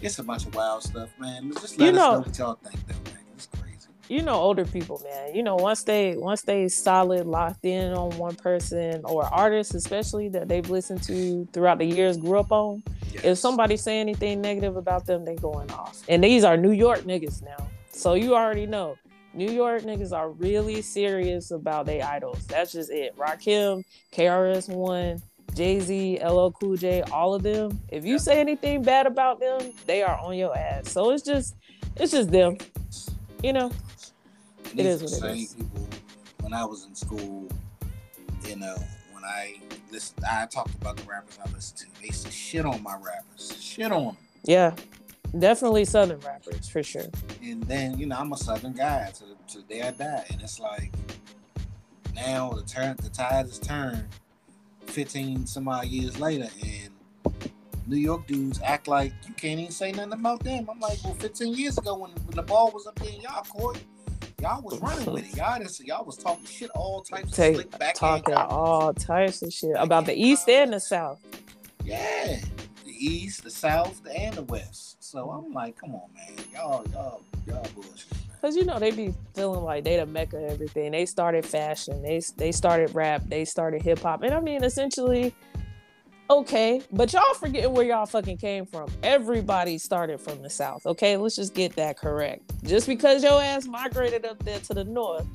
[0.00, 1.52] It's a bunch of wild stuff, man.
[1.52, 3.20] Just let you know, us know what y'all think, though, man.
[3.34, 3.88] It's crazy.
[4.08, 5.34] You know, older people, man.
[5.34, 10.28] You know, once they once they solid locked in on one person or artists, especially
[10.30, 12.82] that they've listened to throughout the years, grew up on.
[13.12, 13.24] Yes.
[13.24, 16.02] If somebody say anything negative about them, they going off.
[16.08, 18.96] And these are New York niggas now, so you already know.
[19.38, 22.44] New York niggas are really serious about their idols.
[22.48, 23.16] That's just it.
[23.16, 25.22] Rakim, KRS One,
[25.54, 27.80] Jay Z, LL Cool J, all of them.
[27.88, 30.90] If you say anything bad about them, they are on your ass.
[30.90, 31.54] So it's just,
[31.94, 32.58] it's just them.
[33.40, 33.70] You know,
[34.76, 35.54] it is what it is.
[35.54, 35.88] People,
[36.40, 37.48] when I was in school,
[38.44, 38.76] you know,
[39.12, 39.60] when I
[39.92, 42.00] listened, I talked about the rappers I listened to.
[42.00, 44.16] They used to shit on my rappers, shit on them.
[44.42, 44.74] Yeah,
[45.38, 47.08] definitely Southern rappers for sure.
[47.42, 50.40] And then you know, I'm a Southern guy to, to the day I die, and
[50.40, 50.92] it's like
[52.14, 54.06] now the turn, the tide has turned
[54.86, 56.90] 15 some odd years later, and
[57.86, 60.68] New York dudes act like you can't even say nothing about them.
[60.70, 63.82] I'm like, well, 15 years ago when, when the ball was up in y'all court,
[64.40, 65.36] y'all was running with it.
[65.36, 69.42] Y'all just y'all was talking shit all types Take, of slick back talking all types
[69.42, 71.20] of shit about the East and the South.
[71.84, 72.38] Yeah,
[72.98, 75.02] East, the South, and the West.
[75.02, 78.12] So I'm like, come on, man, y'all, y'all, y'all bullshit.
[78.40, 80.92] Cause you know they be feeling like they the mecca of everything.
[80.92, 85.34] They started fashion, they they started rap, they started hip hop, and I mean essentially,
[86.30, 88.88] okay, but y'all forgetting where y'all fucking came from.
[89.02, 90.86] Everybody started from the south.
[90.86, 92.42] Okay, let's just get that correct.
[92.64, 95.26] Just because your ass migrated up there to the north,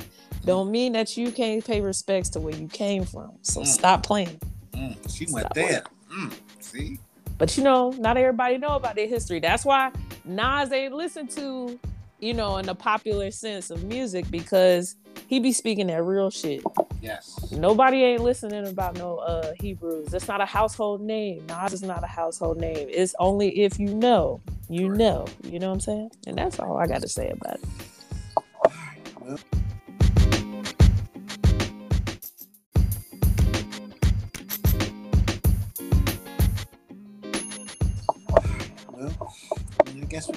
[0.46, 3.32] don't mean that you can't pay respects to where you came from.
[3.42, 3.68] So mm.
[3.68, 4.40] stop playing.
[4.72, 4.96] Mm.
[5.14, 5.84] She stop went there.
[6.10, 6.34] Mm.
[6.60, 7.00] See.
[7.38, 9.40] But you know, not everybody know about their history.
[9.40, 9.92] That's why
[10.26, 11.80] Nas ain't listened to
[12.24, 14.96] you know, in the popular sense of music because
[15.28, 16.64] he be speaking that real shit.
[17.02, 17.52] Yes.
[17.52, 20.14] Nobody ain't listening about no uh Hebrews.
[20.14, 21.46] It's not a household name.
[21.48, 22.88] Nas is not a household name.
[22.90, 25.28] It's only if you know, you know.
[25.44, 26.12] You know what I'm saying?
[26.26, 27.60] And that's all I got to say about
[29.28, 29.63] it.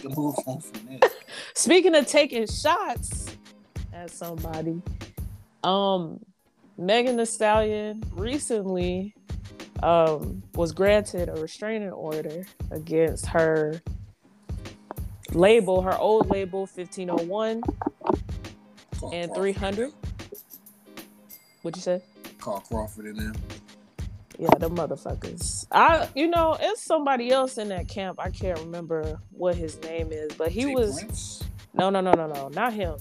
[0.06, 1.10] Can move on from there.
[1.54, 3.36] Speaking of taking shots
[3.92, 4.80] at somebody,
[5.64, 6.20] um,
[6.78, 9.14] Megan Thee Stallion recently
[9.82, 13.80] um, was granted a restraining order against her
[15.32, 17.62] label, her old label, 1501
[19.12, 19.92] and 300.
[21.62, 22.02] What'd you say?
[22.38, 23.32] Carl Crawford in there.
[24.38, 25.66] Yeah, the motherfuckers.
[25.72, 28.20] I, you know, it's somebody else in that camp.
[28.20, 30.98] I can't remember what his name is, but he Jay was.
[30.98, 31.44] Prince?
[31.72, 32.96] No, no, no, no, no, not him.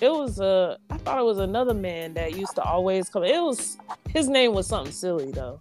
[0.00, 0.44] It was a.
[0.44, 3.24] Uh, I thought it was another man that used to always come.
[3.24, 3.78] It was
[4.10, 5.60] his name was something silly though.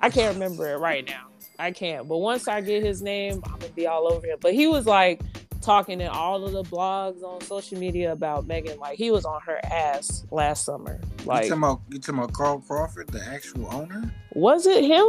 [0.00, 1.26] I can't remember it right now.
[1.58, 2.08] I can't.
[2.08, 4.38] But once I get his name, I'm gonna be all over him.
[4.40, 5.20] But he was like
[5.64, 8.78] talking in all of the blogs on social media about Megan.
[8.78, 11.00] Like he was on her ass last summer.
[11.24, 14.12] Like you talking about, you talking about Carl Crawford, the actual owner?
[14.34, 15.06] Was it him?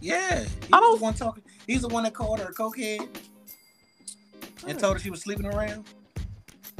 [0.00, 0.98] Yeah, I don't.
[0.98, 1.42] The one talking.
[1.66, 3.08] He's the one that called her a cokehead
[4.66, 5.84] and told her she was sleeping around.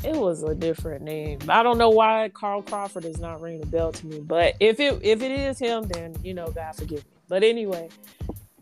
[0.05, 1.39] It was a different name.
[1.49, 4.81] I don't know why Carl Crawford is not ringing a bell to me, but if
[4.81, 7.13] it if it is him, then you know, God forgive me.
[7.29, 7.89] But anyway,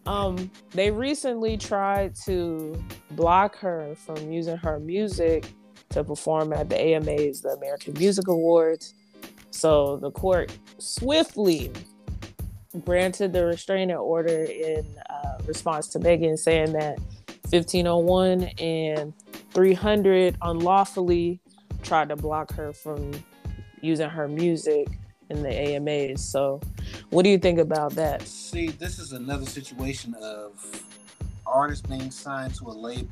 [0.07, 2.83] um, they recently tried to
[3.13, 5.51] block her from using her music
[5.91, 8.95] to perform at the AMAs, the American Music Awards.
[9.51, 11.73] So the court swiftly
[12.85, 16.99] granted the restraining order in uh, response to Megan saying that
[17.51, 19.13] 1501 and
[19.53, 21.41] 300 unlawfully
[21.83, 23.11] tried to block her from
[23.81, 24.87] using her music
[25.31, 26.23] in the AMAs.
[26.23, 26.61] So,
[27.11, 28.22] what do you think about that?
[28.22, 30.85] See, this is another situation of
[31.46, 33.09] artists being signed to a label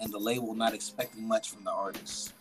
[0.00, 2.32] and the label not expecting much from the artist.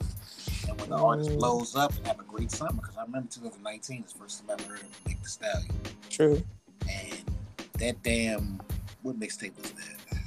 [0.67, 1.03] And when the mm.
[1.03, 4.39] artist blows up and have a great summer, because I remember 2019 is the first
[4.39, 5.71] time I ever heard of Meg Thee Stallion.
[6.09, 6.43] True.
[6.89, 7.23] And
[7.79, 8.61] that damn,
[9.01, 10.17] what mixtape was that?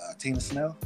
[0.00, 0.76] Uh, Tina Snow?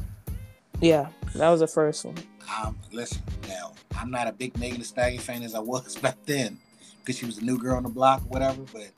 [0.80, 2.16] Yeah, that was the first one.
[2.62, 6.16] Um, listen, now I'm not a big Megan Thee Stallion fan as I was back
[6.26, 6.58] then,
[7.02, 8.62] because she was a new girl on the block, or whatever.
[8.72, 8.90] But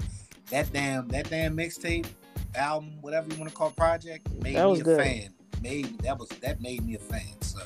[0.50, 2.06] that damn, that damn mixtape,
[2.54, 5.00] album, whatever you want to call project, made me a good.
[5.00, 5.34] fan.
[5.62, 7.40] made that was that made me a fan.
[7.40, 7.60] So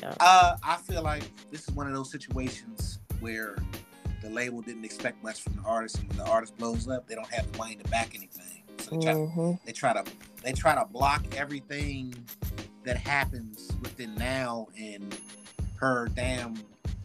[0.00, 0.14] Yeah.
[0.20, 3.56] uh, I feel like this is one of those situations where
[4.20, 7.14] the label didn't expect much from the artist, and when the artist blows up, they
[7.14, 8.62] don't have the money to back anything.
[8.78, 9.58] So they try, Mhm.
[9.64, 10.04] they try to
[10.42, 12.14] they try to block everything
[12.84, 15.16] that happens within now and
[15.76, 16.54] her damn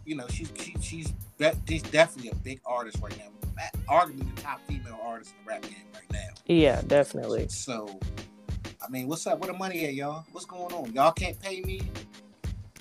[0.05, 3.25] you know she's she, she's de- she's definitely a big artist right now.
[3.89, 6.27] Arguably the top female artist in the rap game right now.
[6.45, 7.47] Yeah, definitely.
[7.49, 7.99] so
[8.85, 9.39] i mean what's up?
[9.39, 10.25] Where the money at y'all?
[10.31, 10.93] What's going on?
[10.93, 11.81] Y'all can't pay me?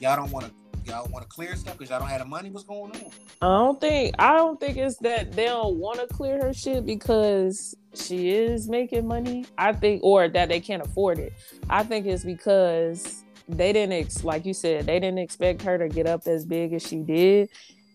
[0.01, 0.53] Y'all don't want to
[0.85, 2.51] y'all want to clear stuff because y'all don't have the money?
[2.51, 3.11] What's going on?
[3.43, 6.85] I don't think I don't think it's that they don't want to clear her shit
[6.85, 9.47] because she is making money.
[9.57, 11.33] I think or that they can't afford it.
[11.71, 15.89] I think it's because they didn't ex- like you said, they didn't expect her to
[15.89, 17.49] get up as big as she did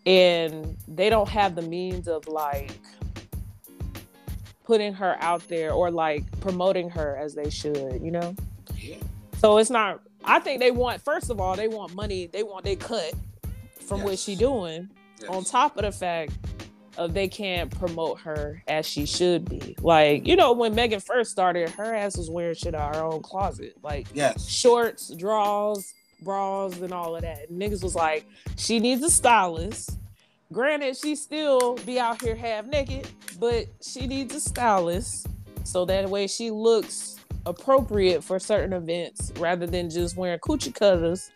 [0.05, 2.71] and they don't have the means of like
[4.63, 8.35] putting her out there or like promoting her as they should, you know?
[8.77, 8.95] yeah
[9.37, 10.01] So it's not.
[10.23, 11.01] I think they want.
[11.01, 12.27] First of all, they want money.
[12.27, 13.13] They want they cut
[13.79, 14.19] from what Yes.
[14.23, 14.89] she doing.
[15.29, 16.33] On top of the fact
[16.97, 19.75] of they can't promote her as she should be.
[19.81, 23.03] Like you know when Megan first started, her ass was wearing shit out of her
[23.07, 27.49] own closet, like yes shorts, drawers, bras, and all of that.
[27.49, 28.25] And niggas was like,
[28.57, 29.97] she needs a stylist.
[30.51, 33.07] Granted, she still be out here half naked,
[33.39, 35.27] but she needs a stylist
[35.63, 41.31] so that way she looks appropriate for certain events rather than just wearing coochie cutters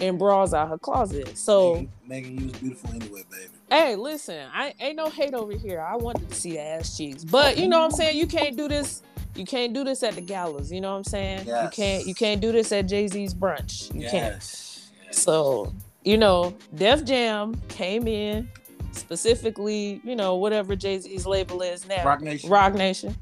[0.00, 1.36] and bras out her closet.
[1.36, 5.80] So megan, you was beautiful anyway baby Hey, listen, I ain't no hate over here.
[5.80, 8.18] I wanted to see the ass cheeks, but you know what I'm saying.
[8.18, 9.02] You can't do this.
[9.34, 10.70] You can't do this at the galas.
[10.70, 11.46] You know what I'm saying.
[11.46, 12.06] You can't.
[12.06, 13.92] You can't do this at Jay Z's brunch.
[13.94, 14.34] You can't.
[14.34, 15.18] yes, yes.
[15.22, 15.72] So
[16.04, 18.48] you know, Def Jam came in
[18.92, 20.00] specifically.
[20.04, 22.04] You know, whatever Jay Z's label is now.
[22.04, 23.14] Roc Nation Roc Nation.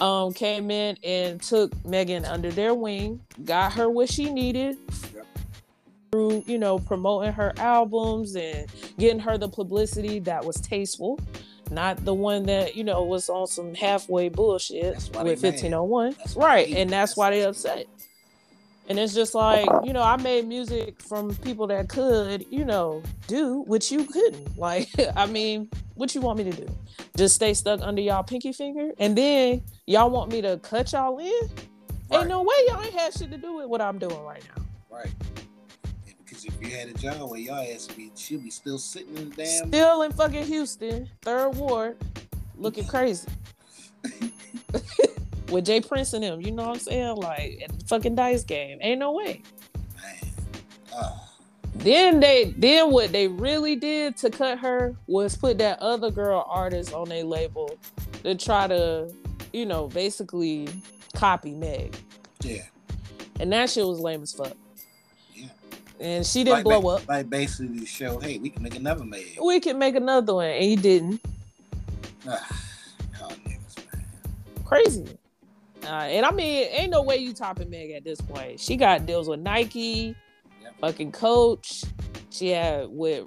[0.00, 4.78] Um, came in and took Megan under their wing, got her what she needed
[5.12, 5.26] Yep.
[6.12, 11.18] through, you know, promoting her albums and getting her the publicity that was tasteful,
[11.70, 16.16] not the one that, you know, was on some halfway bullshit with 1501.
[16.18, 16.68] That's Right.
[16.74, 17.86] And that's why they upset.
[18.88, 23.02] And it's just like, you know, I made music from people that could, you know,
[23.26, 24.48] do what you couldn't.
[24.58, 26.66] Like, I mean, what you want me to do?
[27.16, 28.90] Just stay stuck under y'all pinky finger?
[28.98, 31.26] And then y'all want me to cut y'all in?
[32.10, 32.20] Right.
[32.20, 34.62] Ain't no way y'all ain't had shit to do with what I'm doing right now.
[34.90, 35.12] Right.
[36.38, 39.30] Because if you had a job where y'all ass be, she'll be still sitting in
[39.30, 39.68] the damn.
[39.68, 41.96] Still in fucking Houston, third ward,
[42.56, 43.28] looking crazy.
[45.50, 45.80] With J.
[45.80, 47.16] Prince and him, you know what I'm saying?
[47.16, 48.78] Like at the fucking dice game.
[48.82, 49.42] Ain't no way.
[50.00, 50.32] Man.
[50.94, 51.16] Uh,
[51.74, 56.46] Then they then what they really did to cut her was put that other girl
[56.48, 57.76] artist on their label
[58.22, 59.10] to try to,
[59.52, 60.68] you know, basically
[61.16, 61.96] copy Meg.
[62.42, 62.62] yeah.
[63.40, 64.56] And that shit was lame as fuck.
[66.00, 67.08] And she didn't like, blow up.
[67.08, 69.38] Like basically show, hey, we can make another Meg.
[69.42, 71.20] We can make another one, and you didn't.
[72.28, 72.46] Ah,
[73.44, 73.58] man.
[74.64, 75.04] Crazy.
[75.84, 78.60] Uh, and I mean, ain't no way you topping Meg at this point.
[78.60, 80.14] She got deals with Nike,
[80.62, 80.74] Yep.
[80.80, 81.84] fucking Coach.
[82.30, 83.26] She had with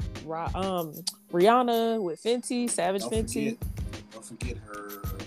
[0.55, 0.93] um
[1.31, 3.57] Rihanna with Fenty, Savage Don't Fenty.
[3.57, 5.17] forget, don't forget her her,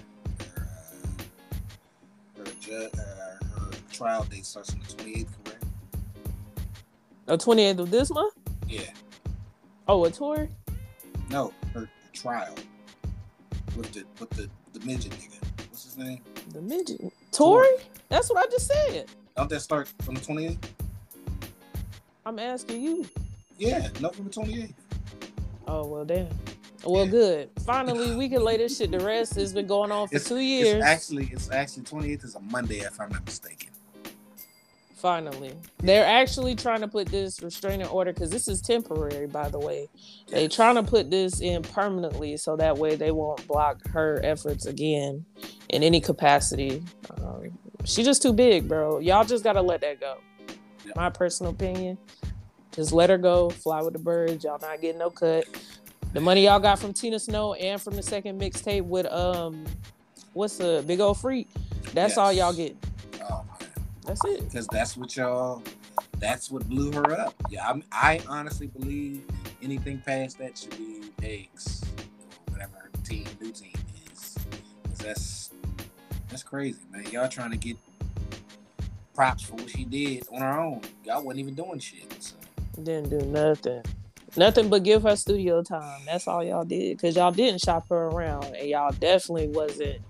[0.56, 5.43] uh, her, ju- uh, her trial date starts on the 28th, correct?
[7.26, 8.34] The 28th of this month.
[8.68, 8.82] Yeah.
[9.88, 10.48] Oh, a tour.
[11.30, 12.54] No, her, trial
[13.76, 15.38] with the with the the midget nigga.
[15.70, 16.20] What's his name?
[16.52, 17.00] The midget.
[17.32, 17.68] Tory?
[18.08, 19.06] That's what I just said.
[19.36, 20.58] Don't that start on the 28th?
[22.26, 23.06] I'm asking you.
[23.58, 24.72] Yeah, November 28th.
[25.66, 26.28] Oh well, damn.
[26.84, 27.10] Well, Yeah.
[27.10, 27.50] good.
[27.64, 29.36] Finally, we can lay this shit to rest.
[29.38, 30.74] It's been going on for It's, two years.
[30.76, 33.70] It's actually it's actually 28th is a Monday if I'm not mistaken.
[35.04, 39.58] Finally, they're actually trying to put this restraining order because this is temporary, by the
[39.58, 39.86] way.
[40.30, 40.54] They Yes.
[40.54, 45.26] trying to put this in permanently so that way they won't block her efforts again
[45.68, 46.82] in any capacity.
[47.18, 47.50] Um,
[47.84, 48.98] she just too big, bro.
[48.98, 50.16] Y'all just gotta let that go.
[50.86, 50.92] Yeah.
[50.96, 51.98] My personal opinion.
[52.72, 53.50] Just let her go.
[53.50, 54.42] Fly with the birds.
[54.42, 55.44] Y'all not getting no cut.
[56.14, 59.66] The money y'all got from Tina Snow and from the second mixtape with um,
[60.32, 61.48] what's the big old freak?
[61.92, 62.74] That's all y'all get.
[64.04, 64.44] That's it.
[64.44, 65.62] because that's what y'all.
[66.18, 67.34] That's what blew her up.
[67.50, 69.22] Yeah, I'm, I honestly believe
[69.62, 71.82] anything past that should be eggs,
[72.48, 73.72] or whatever her team, new team
[74.12, 74.36] is.
[74.84, 75.50] 'Cause that's
[76.28, 77.04] that's crazy, man.
[77.10, 77.76] Y'all trying to get
[79.14, 80.80] props for what she did on her own.
[81.04, 82.12] Y'all wasn't even doing shit.
[82.22, 82.34] So.
[82.82, 83.82] Didn't do nothing.
[84.36, 86.00] Nothing but give her studio time.
[86.06, 86.98] That's all y'all did.
[86.98, 90.00] Cause y'all didn't shop her around and y'all definitely wasn't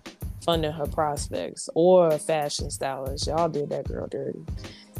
[0.44, 3.26] funding her prospects or fashion stylists.
[3.26, 4.38] Y'all did that girl dirty.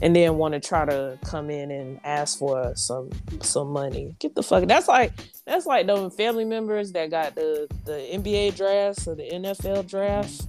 [0.02, 4.14] And then want to try to come in and ask for some some money.
[4.18, 4.66] Get the fuck.
[4.66, 5.12] That's like
[5.46, 10.46] that's like those family members that got the the NBA drafts or the NFL draft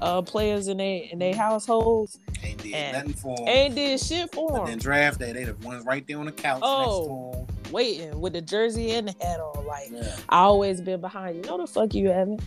[0.00, 2.18] uh players in they in their households.
[2.42, 3.48] Ain't did And nothing for him.
[3.48, 4.66] Ain't did shit for them.
[4.66, 7.32] then draft day, they the ones right there on the couch Oh.
[7.34, 9.66] next to Waiting with the jersey and the hat on.
[9.66, 9.90] Like.
[9.92, 10.16] Yeah.
[10.28, 11.42] I always been behind you.
[11.42, 12.40] No the fuck you haven't.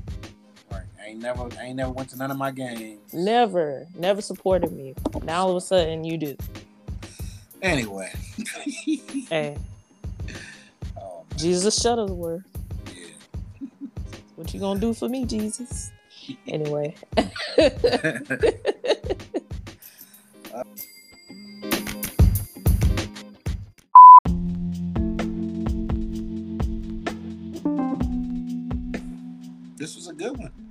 [1.12, 3.14] Ain't never I ain't never went to none of my games.
[3.14, 4.94] Never, never supported me.
[5.24, 6.38] Now all of a sudden you do.
[7.62, 8.14] Anyway.
[9.30, 9.58] Hey,
[10.98, 12.46] oh, Jesus Shuttlesworth.
[12.88, 13.08] yeah.
[14.36, 15.92] What you gonna do for me, Jesus?
[16.48, 16.96] Anyway.
[29.76, 30.71] this was a good one.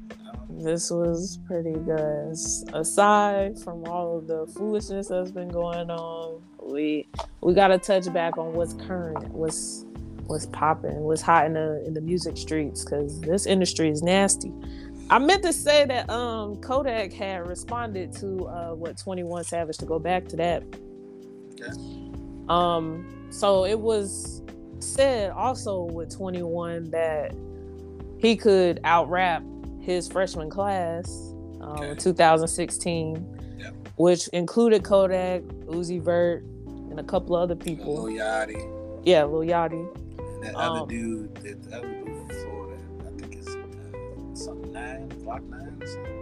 [0.62, 2.36] This was pretty good.
[2.74, 7.08] Aside from all of the foolishness that's been going on, we
[7.40, 9.86] we gotta touch back on what's current, what's
[10.26, 14.52] what's popping, what's hot in the in the music streets, because this industry is nasty.
[15.08, 19.86] I meant to say that um Kodak had responded to uh what 21 Savage to
[19.86, 20.62] go back to that.
[21.58, 21.72] Okay.
[22.50, 24.42] Um so it was
[24.80, 27.34] said also with 21 that
[28.18, 29.42] he could out rap
[29.90, 31.94] his freshman class, uh, Okay.
[31.96, 33.26] 2016,
[33.58, 33.74] Yep.
[33.96, 36.42] which included Kodak, Uzi Vert,
[36.90, 38.04] and a couple other Lil people.
[38.04, 38.60] Yachty.
[39.04, 39.86] Yeah, Lil Yachty.
[40.18, 42.76] And that Um, other dude, that the other dude from Florida,
[43.06, 45.80] I think it's uh, something nine, block nine.
[45.84, 46.16] something.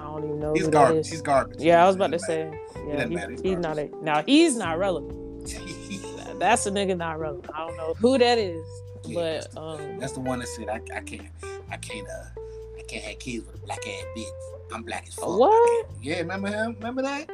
[0.00, 1.08] I don't even know He's garbage.
[1.08, 1.60] He's garbage.
[1.60, 2.58] Yeah, I was about to say.
[2.88, 5.12] Yeah, he- He's he's not a, now he's not relevant.
[6.38, 7.50] That's a nigga not relevant.
[7.54, 8.64] I don't know who that is,
[9.06, 11.28] Yeah, but um, That's the one that said I, I can't
[11.70, 12.40] I can't uh
[12.86, 14.74] can't have kids with a black ass bitch.
[14.74, 15.38] I'm black as fuck.
[15.38, 15.86] What?
[16.02, 16.74] Yeah, remember him?
[16.78, 17.28] Remember that?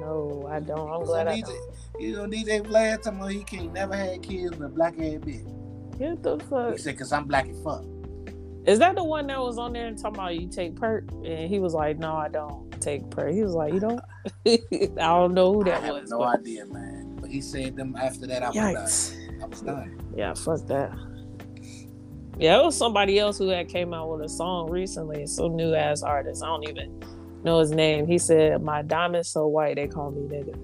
[0.00, 0.90] no, I don't.
[0.90, 2.00] I'm glad I don't.
[2.00, 5.20] Was on DJ Vlad talking about he can't never have kids with a black ass
[5.20, 5.98] bitch.
[5.98, 6.72] Get the fuck.
[6.72, 7.84] He said, cause I'm black as fuck.
[8.66, 11.04] Is that the one that was on there and talking about you take perk?
[11.24, 14.00] And he was like, "No, I don't take perk." He was like, "You don't."
[14.46, 16.10] I don't know who I that have was.
[16.10, 17.16] no but- idea, man.
[17.20, 18.56] But he said them after that I was
[19.14, 19.40] done.
[19.42, 20.00] I was done.
[20.16, 20.90] Yeah, fuck that.
[22.38, 25.26] Yeah, it was somebody else who had came out with a song recently.
[25.26, 26.42] Some new ass artist.
[26.42, 27.00] I don't even
[27.44, 28.06] know his name.
[28.06, 30.56] He said, "My diamond's so white they call me nigga."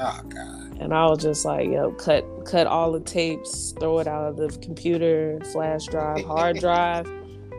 [0.00, 0.78] Oh god.
[0.80, 4.36] And I was just like, "Yo, cut, cut all the tapes, throw it out of
[4.36, 7.10] the computer, flash drive, hard drive."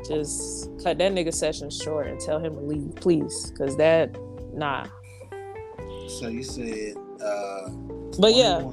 [0.08, 4.18] Just cut that nigga session short and tell him to leave, please, because that,
[4.54, 4.88] nah.
[6.08, 7.70] So you said uh
[8.18, 8.72] But yeah,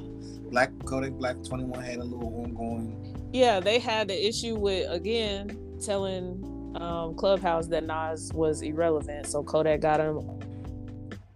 [0.50, 3.05] Black Kodak Black 21 had a little ongoing
[3.36, 9.42] yeah, they had the issue with again telling um, Clubhouse that Nas was irrelevant, so
[9.42, 10.20] Kodak got him.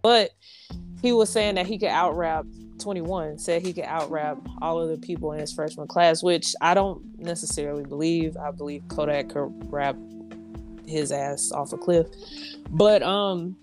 [0.01, 0.31] But
[1.01, 2.45] he was saying that he could out rap
[2.79, 3.37] 21.
[3.37, 6.73] Said he could out rap all of the people in his freshman class, which I
[6.73, 8.35] don't necessarily believe.
[8.35, 9.95] I believe Kodak could rap
[10.87, 12.07] his ass off a cliff,
[12.71, 13.55] but um.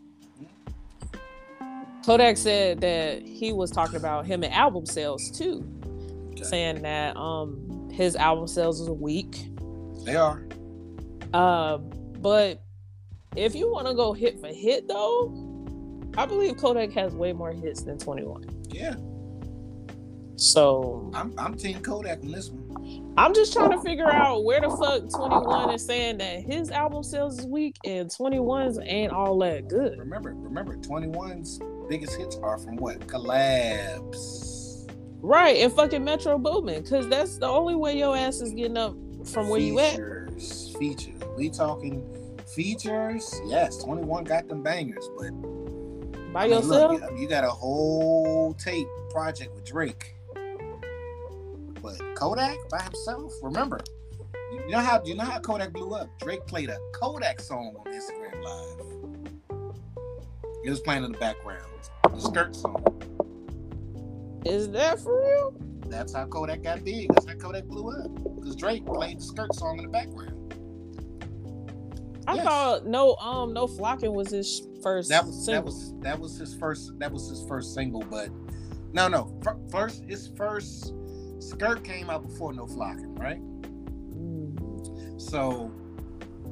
[2.07, 5.63] Kodak said that he was talking about him and album sales too,
[6.33, 6.45] Okay.
[6.45, 9.49] saying that um his album sales is weak.
[10.05, 10.47] They are.
[11.35, 12.63] Uh, but
[13.35, 15.35] if you want to go hit for hit though,
[16.17, 18.45] I believe Kodak has way more hits than 21.
[18.69, 18.95] Yeah.
[20.37, 23.15] So I'm I'm team Kodak on this one.
[23.19, 27.03] I'm just trying to figure out where the fuck 21 is saying that his album
[27.03, 29.99] sales is weak and 21's ain't all that good.
[29.99, 33.01] Remember, remember, 21's biggest hits are from what?
[33.09, 34.58] Collabs.
[35.21, 38.95] Right, and fucking Metro Boomin, because that's the only way your ass is getting up
[39.27, 39.97] from where you at.
[39.97, 40.77] Features.
[40.79, 41.23] Features.
[41.37, 43.41] We talking features.
[43.47, 45.31] Yes, 21 got them bangers, but
[46.33, 47.01] By I mean, yourself.
[47.01, 50.15] look, you, you got a whole tape project with Drake.
[51.83, 53.81] But Kodak by himself, remember,
[54.53, 56.09] you you know how you know how Kodak blew up?
[56.19, 58.87] Drake played a Kodak song on Instagram Live.
[60.65, 61.63] It was playing in the background.
[62.11, 62.85] The skirt song.
[64.45, 65.55] Is that for real?
[65.89, 67.09] That's how Kodak got big.
[67.15, 68.15] That's how Kodak blew up.
[68.37, 70.35] Because Drake played the skirt song in the background.
[72.27, 72.45] I Yes.
[72.45, 75.09] thought no, um, No Flockin was his first.
[75.09, 75.63] That was single.
[75.63, 78.29] that was that was his first that was his first single, but
[78.93, 80.93] no no first his first
[81.39, 83.41] skirt came out before No Flockin, right?
[83.41, 85.19] Mm.
[85.21, 85.69] So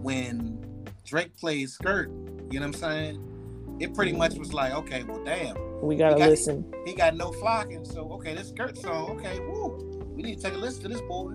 [0.03, 0.59] when
[1.05, 2.09] Drake played Skirt,
[2.51, 3.77] you know what I'm saying?
[3.79, 6.65] It pretty much was like, okay, well, damn, We gotta You got- listen.
[6.85, 9.77] he got No Flockin, so okay, this Skirt song, okay, woo,
[10.15, 11.33] we need to take a listen to this boy.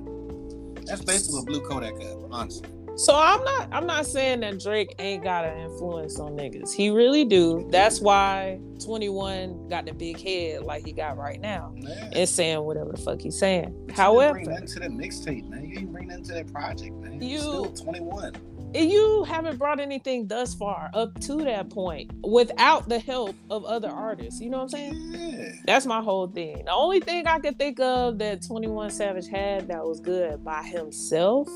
[0.85, 2.67] That's basically what blew Kodak up, honestly.
[2.97, 6.73] So I'm not I'm not saying that Drake ain't got an influence on niggas.
[6.73, 7.65] He really do.
[7.71, 11.71] That's why 21 got the big head like he got right now.
[11.77, 12.11] Man.
[12.13, 13.73] And saying whatever the fuck he's saying.
[13.87, 15.63] But However, you didn't bring nothing to that mixtape, man.
[15.65, 17.21] You didn't bring nothing to that project, man.
[17.21, 18.33] You still 21.
[18.73, 23.89] You haven't brought anything thus far up to that point without the help of other
[23.89, 24.39] artists.
[24.39, 25.11] You know what I'm saying?
[25.11, 25.51] Yeah.
[25.65, 26.63] That's my whole thing.
[26.65, 30.63] The only thing I could think of that 21 Savage had that was good by
[30.63, 31.49] himself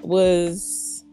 [0.00, 1.04] was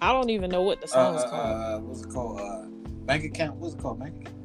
[0.00, 1.62] I don't even know what the song is uh, uh, called.
[1.62, 2.40] Uh, what's it called?
[2.40, 2.66] Uh,
[3.06, 3.56] bank account.
[3.56, 3.98] What's it called?
[3.98, 4.39] Bank account.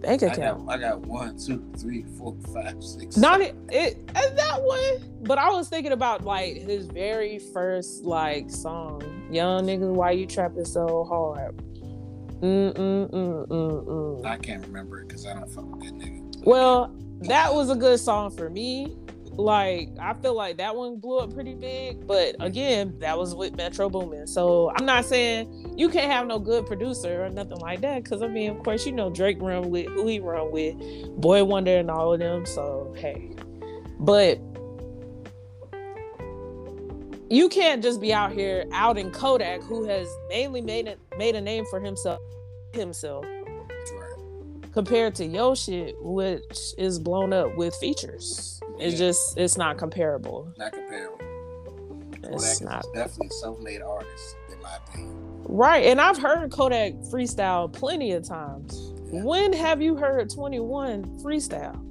[0.00, 0.62] Bank account.
[0.68, 3.16] I got, I got one, two, three, four, five, six.
[3.16, 8.50] Not it, it that one, but I was thinking about like his very first like
[8.50, 11.56] song, "Young Niggas, Why You Trapping So Hard."
[12.40, 14.24] Mm mm mm mm mm.
[14.24, 16.44] I can't remember it because I don't fuck with that nigga.
[16.46, 18.96] Well, that was a good song for me
[19.40, 23.56] like I feel like that one blew up pretty big, but again, that was with
[23.56, 24.26] Metro Boomin.
[24.26, 28.22] So I'm not saying you can't have no good producer or nothing like that, because
[28.22, 30.76] I mean, of course, you know Drake run with who he run with,
[31.20, 32.46] Boi-1da and all of them.
[32.46, 33.30] So hey,
[33.98, 34.38] but
[37.28, 41.34] you can't just be out here out in Kodak, who has mainly made it made
[41.34, 42.20] a name for himself
[42.72, 43.24] himself.
[44.72, 48.59] Compared to your shit, which is blown up with features.
[48.80, 49.06] It's yeah.
[49.08, 50.52] just it's not comparable.
[50.56, 51.18] Not comparable.
[52.24, 55.16] It's Kodak not definitely self-made artist, in my opinion.
[55.44, 58.92] Right, and I've heard Kodak freestyle plenty of times.
[59.12, 59.24] Yeah.
[59.24, 61.86] When have you heard Twenty One freestyle?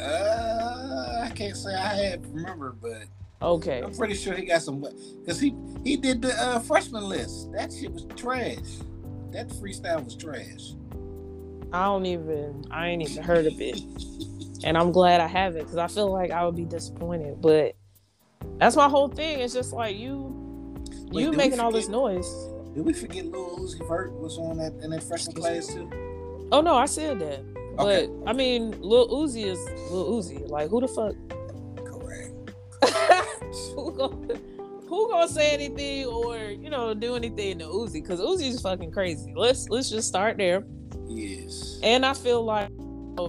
[0.00, 3.04] Uh, I can't say I have remember, but
[3.40, 4.80] okay, I'm pretty sure he got some
[5.20, 7.52] because he he did the uh, freshman list.
[7.52, 8.56] That shit was trash.
[9.30, 10.72] That freestyle was trash.
[11.72, 12.64] I don't even.
[12.70, 13.82] I ain't even heard of it.
[14.64, 17.40] and I'm glad I have it because I feel like I would be disappointed.
[17.40, 17.74] But
[18.58, 19.40] that's my whole thing.
[19.40, 20.76] It's just like you,
[21.10, 22.28] Wait, you making all this noise.
[22.74, 25.90] Did we forget Lil Uzi Vert was on that in that freshman class too?
[26.52, 27.40] Oh no, I said that.
[27.78, 28.06] Okay.
[28.06, 29.58] But I mean, Lil Uzi is
[29.90, 30.48] Lil Uzi.
[30.48, 31.14] Like who the fuck?
[31.84, 32.32] Correct.
[33.74, 34.40] who, gonna,
[34.88, 37.94] who gonna say anything or you know do anything to Uzi?
[37.94, 39.32] Because Uzi's fucking crazy.
[39.36, 40.64] Let's let's just start there.
[41.06, 41.78] Yes.
[41.82, 42.70] And I feel like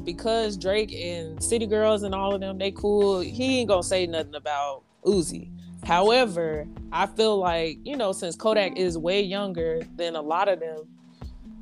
[0.04, 3.20] because Drake and City Girls and all of them, they cool.
[3.20, 5.50] He ain't gonna say nothing about Uzi.
[5.86, 10.60] However, I feel like you know, since Kodak is way younger than a lot of
[10.60, 10.88] them,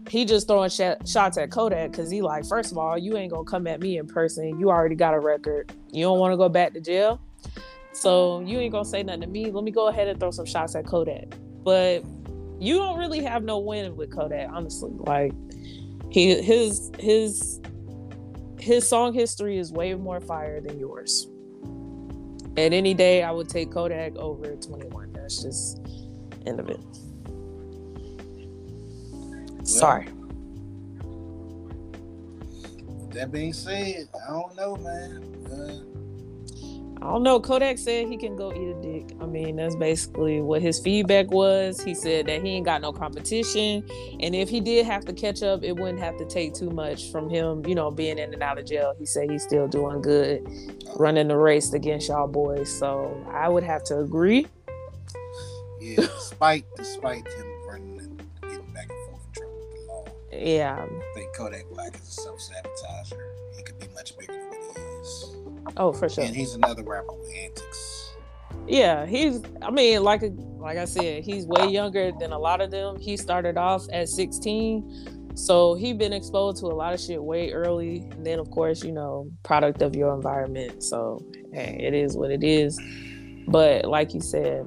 [0.09, 3.31] he just throwing sh- shots at Kodak because he like, first of all, you ain't
[3.31, 4.59] gonna come at me in person.
[4.59, 5.71] You already got a record.
[5.91, 7.19] You don't want to go back to jail,
[7.93, 9.51] so you ain't gonna say nothing to me.
[9.51, 11.35] Let me go ahead and throw some shots at Kodak.
[11.63, 12.03] But
[12.59, 14.91] you don't really have no win with Kodak, honestly.
[14.95, 15.33] Like
[16.11, 17.59] he his his
[18.61, 21.27] his song history is way more fire than yours.
[22.57, 25.13] And any day, I would take Kodak over 21.
[25.13, 25.79] That's just
[26.45, 26.79] end of it.
[29.67, 30.07] Sorry.
[32.75, 35.23] With that being said, I don't know, man.
[35.51, 35.79] Uh,
[37.01, 37.39] I don't know.
[37.39, 39.17] Kodak said he can go eat a dick.
[39.19, 41.81] I mean, that's basically what his feedback was.
[41.81, 43.83] He said that he ain't got no competition.
[44.19, 47.11] And if he did have to catch up, it wouldn't have to take too much
[47.11, 48.93] from him, you know, being in and out of jail.
[48.99, 50.47] He said he's still doing good,
[50.95, 52.71] running the race against y'all boys.
[52.71, 54.45] So I would have to agree.
[55.79, 60.05] Yeah, despite despite him running and getting back and forth in trouble with the law.
[60.31, 60.85] Yeah.
[60.85, 63.30] I think Kodak Black is a self sabotager.
[65.77, 66.23] Oh, for sure.
[66.23, 68.13] And he's another rapper with antics.
[68.67, 69.41] Yeah, he's.
[69.61, 70.21] I mean, like
[70.57, 72.99] like I said, he's way younger than a lot of them.
[72.99, 77.51] He started off at 16, so he been exposed to a lot of shit way
[77.51, 78.07] early.
[78.11, 80.83] And then, of course, you know, product of your environment.
[80.83, 82.79] So hey, it is what it is.
[83.47, 84.65] But like you said,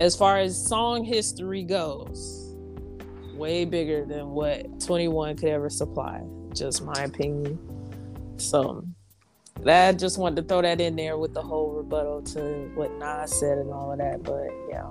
[0.00, 2.54] as far as song history goes,
[3.34, 6.22] way bigger than what 21 could ever supply.
[6.54, 7.58] Just my opinion.
[8.36, 8.84] So
[9.60, 13.38] that just wanted to throw that in there with the whole rebuttal to what Nas
[13.38, 14.22] said and all of that.
[14.22, 14.90] But yeah,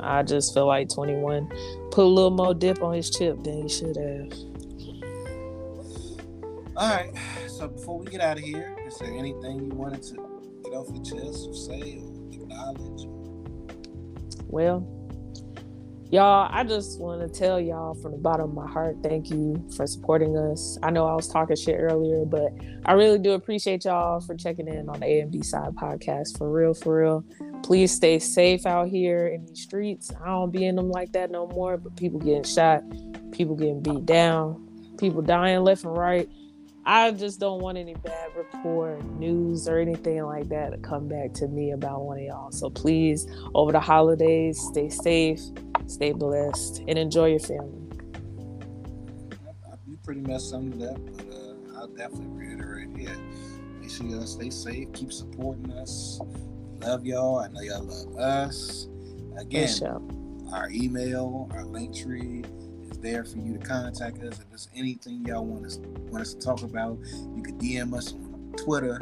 [0.00, 1.48] I just feel like 21
[1.90, 4.32] put a little more dip on his chip than he should have.
[6.76, 7.10] All right.
[7.48, 10.14] So before we get out of here, is there anything you wanted to
[10.62, 13.08] get off your chest or say or acknowledge?
[14.46, 14.95] Well,
[16.12, 19.60] Y'all, I just want to tell y'all from the bottom of my heart, thank you
[19.76, 20.78] for supporting us.
[20.80, 22.52] I know I was talking shit earlier, but
[22.84, 26.38] I really do appreciate y'all for checking in on the AB Side podcast.
[26.38, 27.24] For real, for real.
[27.64, 30.12] Please stay safe out here in these streets.
[30.22, 32.84] I don't be in them like that no more, but people getting shot,
[33.32, 34.64] people getting beat down,
[34.98, 36.28] people dying left and right.
[36.88, 41.32] I just don't want any bad report, news, or anything like that to come back
[41.34, 42.52] to me about one of y'all.
[42.52, 43.26] So please,
[43.56, 45.40] over the holidays, stay safe,
[45.86, 47.82] stay blessed, and enjoy your family.
[49.86, 53.16] You pretty much summed it up, but uh, I'll definitely reiterate here.
[53.80, 56.20] Make sure y'all stay safe, keep supporting us.
[56.80, 57.38] Love y'all.
[57.38, 58.88] I know y'all love us.
[59.36, 59.68] Again,
[60.52, 62.44] our email, our link tree
[62.90, 64.38] is there for you to contact us.
[64.38, 65.78] If there's anything y'all want us
[66.10, 66.98] want us to talk about,
[67.34, 69.00] you can DM us on Twitter.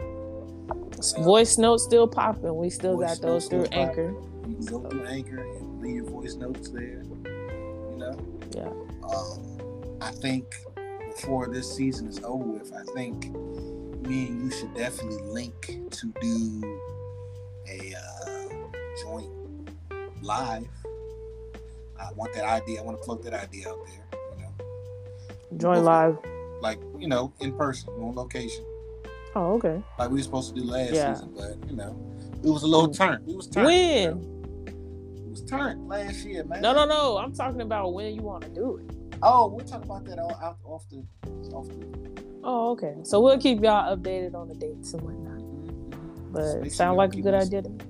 [0.71, 2.57] Uh, voice notes still popping.
[2.57, 4.15] We still got those through Anchor.
[4.49, 4.89] You can go so.
[4.89, 7.03] through Anchor and leave your voice notes there.
[7.05, 8.19] You know.
[8.55, 8.71] Yeah.
[9.09, 10.55] Um, I think
[11.15, 13.31] before this season is over with, I think
[14.07, 16.81] me and you should definitely link to do
[17.69, 18.49] a uh,
[19.03, 19.31] joint
[20.23, 20.67] live.
[22.01, 22.81] I want that idea.
[22.81, 24.21] I want to float that idea out there.
[24.37, 26.19] You know, join live,
[26.61, 28.65] like you know, in person, on location.
[29.37, 29.83] Oh, okay.
[29.99, 31.15] Like we were supposed to do last yeah.
[31.15, 31.99] season, but you know,
[32.43, 33.25] it was a little turn.
[33.27, 33.65] It was turn.
[33.65, 34.03] When?
[34.03, 34.34] You know?
[35.35, 36.63] Was turn last year, man.
[36.63, 37.19] No, no, no.
[37.19, 39.19] I'm talking about when you want to do it.
[39.21, 41.05] Oh, we'll talk about that off, off the
[41.53, 42.41] off the.
[42.45, 42.95] Oh, okay.
[43.03, 45.41] So we'll keep y'all updated on the dates and whatnot.
[45.41, 46.33] Mm-hmm.
[46.33, 47.59] But sound like a good listening.
[47.59, 47.79] idea.
[47.79, 47.85] To...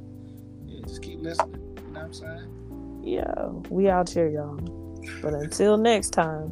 [0.65, 1.77] Yeah, just keep listening.
[1.77, 3.01] You know what I'm saying?
[3.05, 4.57] yeah, we out here, y'all.
[5.21, 6.51] But until next time.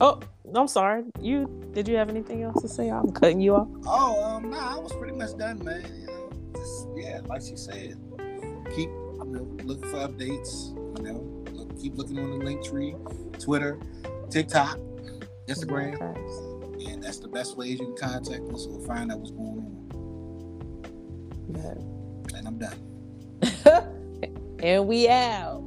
[0.00, 0.20] Oh,
[0.56, 1.04] I'm sorry.
[1.20, 2.88] You did you have anything else to say?
[2.88, 3.68] I'm cutting you off.
[3.86, 5.84] Oh, um, nah, I was pretty much done, man.
[6.00, 7.96] You know, just, yeah, like she said,
[8.74, 8.90] keep
[9.26, 10.74] you know, looking for updates.
[10.98, 12.94] You know, look, keep looking on the link tree,
[13.38, 13.78] Twitter,
[14.30, 14.78] TikTok,
[15.48, 16.00] Instagram,
[16.88, 19.76] and that's the best ways you can contact us or find out what's going on.
[21.54, 22.38] Yeah.
[22.38, 22.78] And I'm done.
[24.62, 25.65] and we out.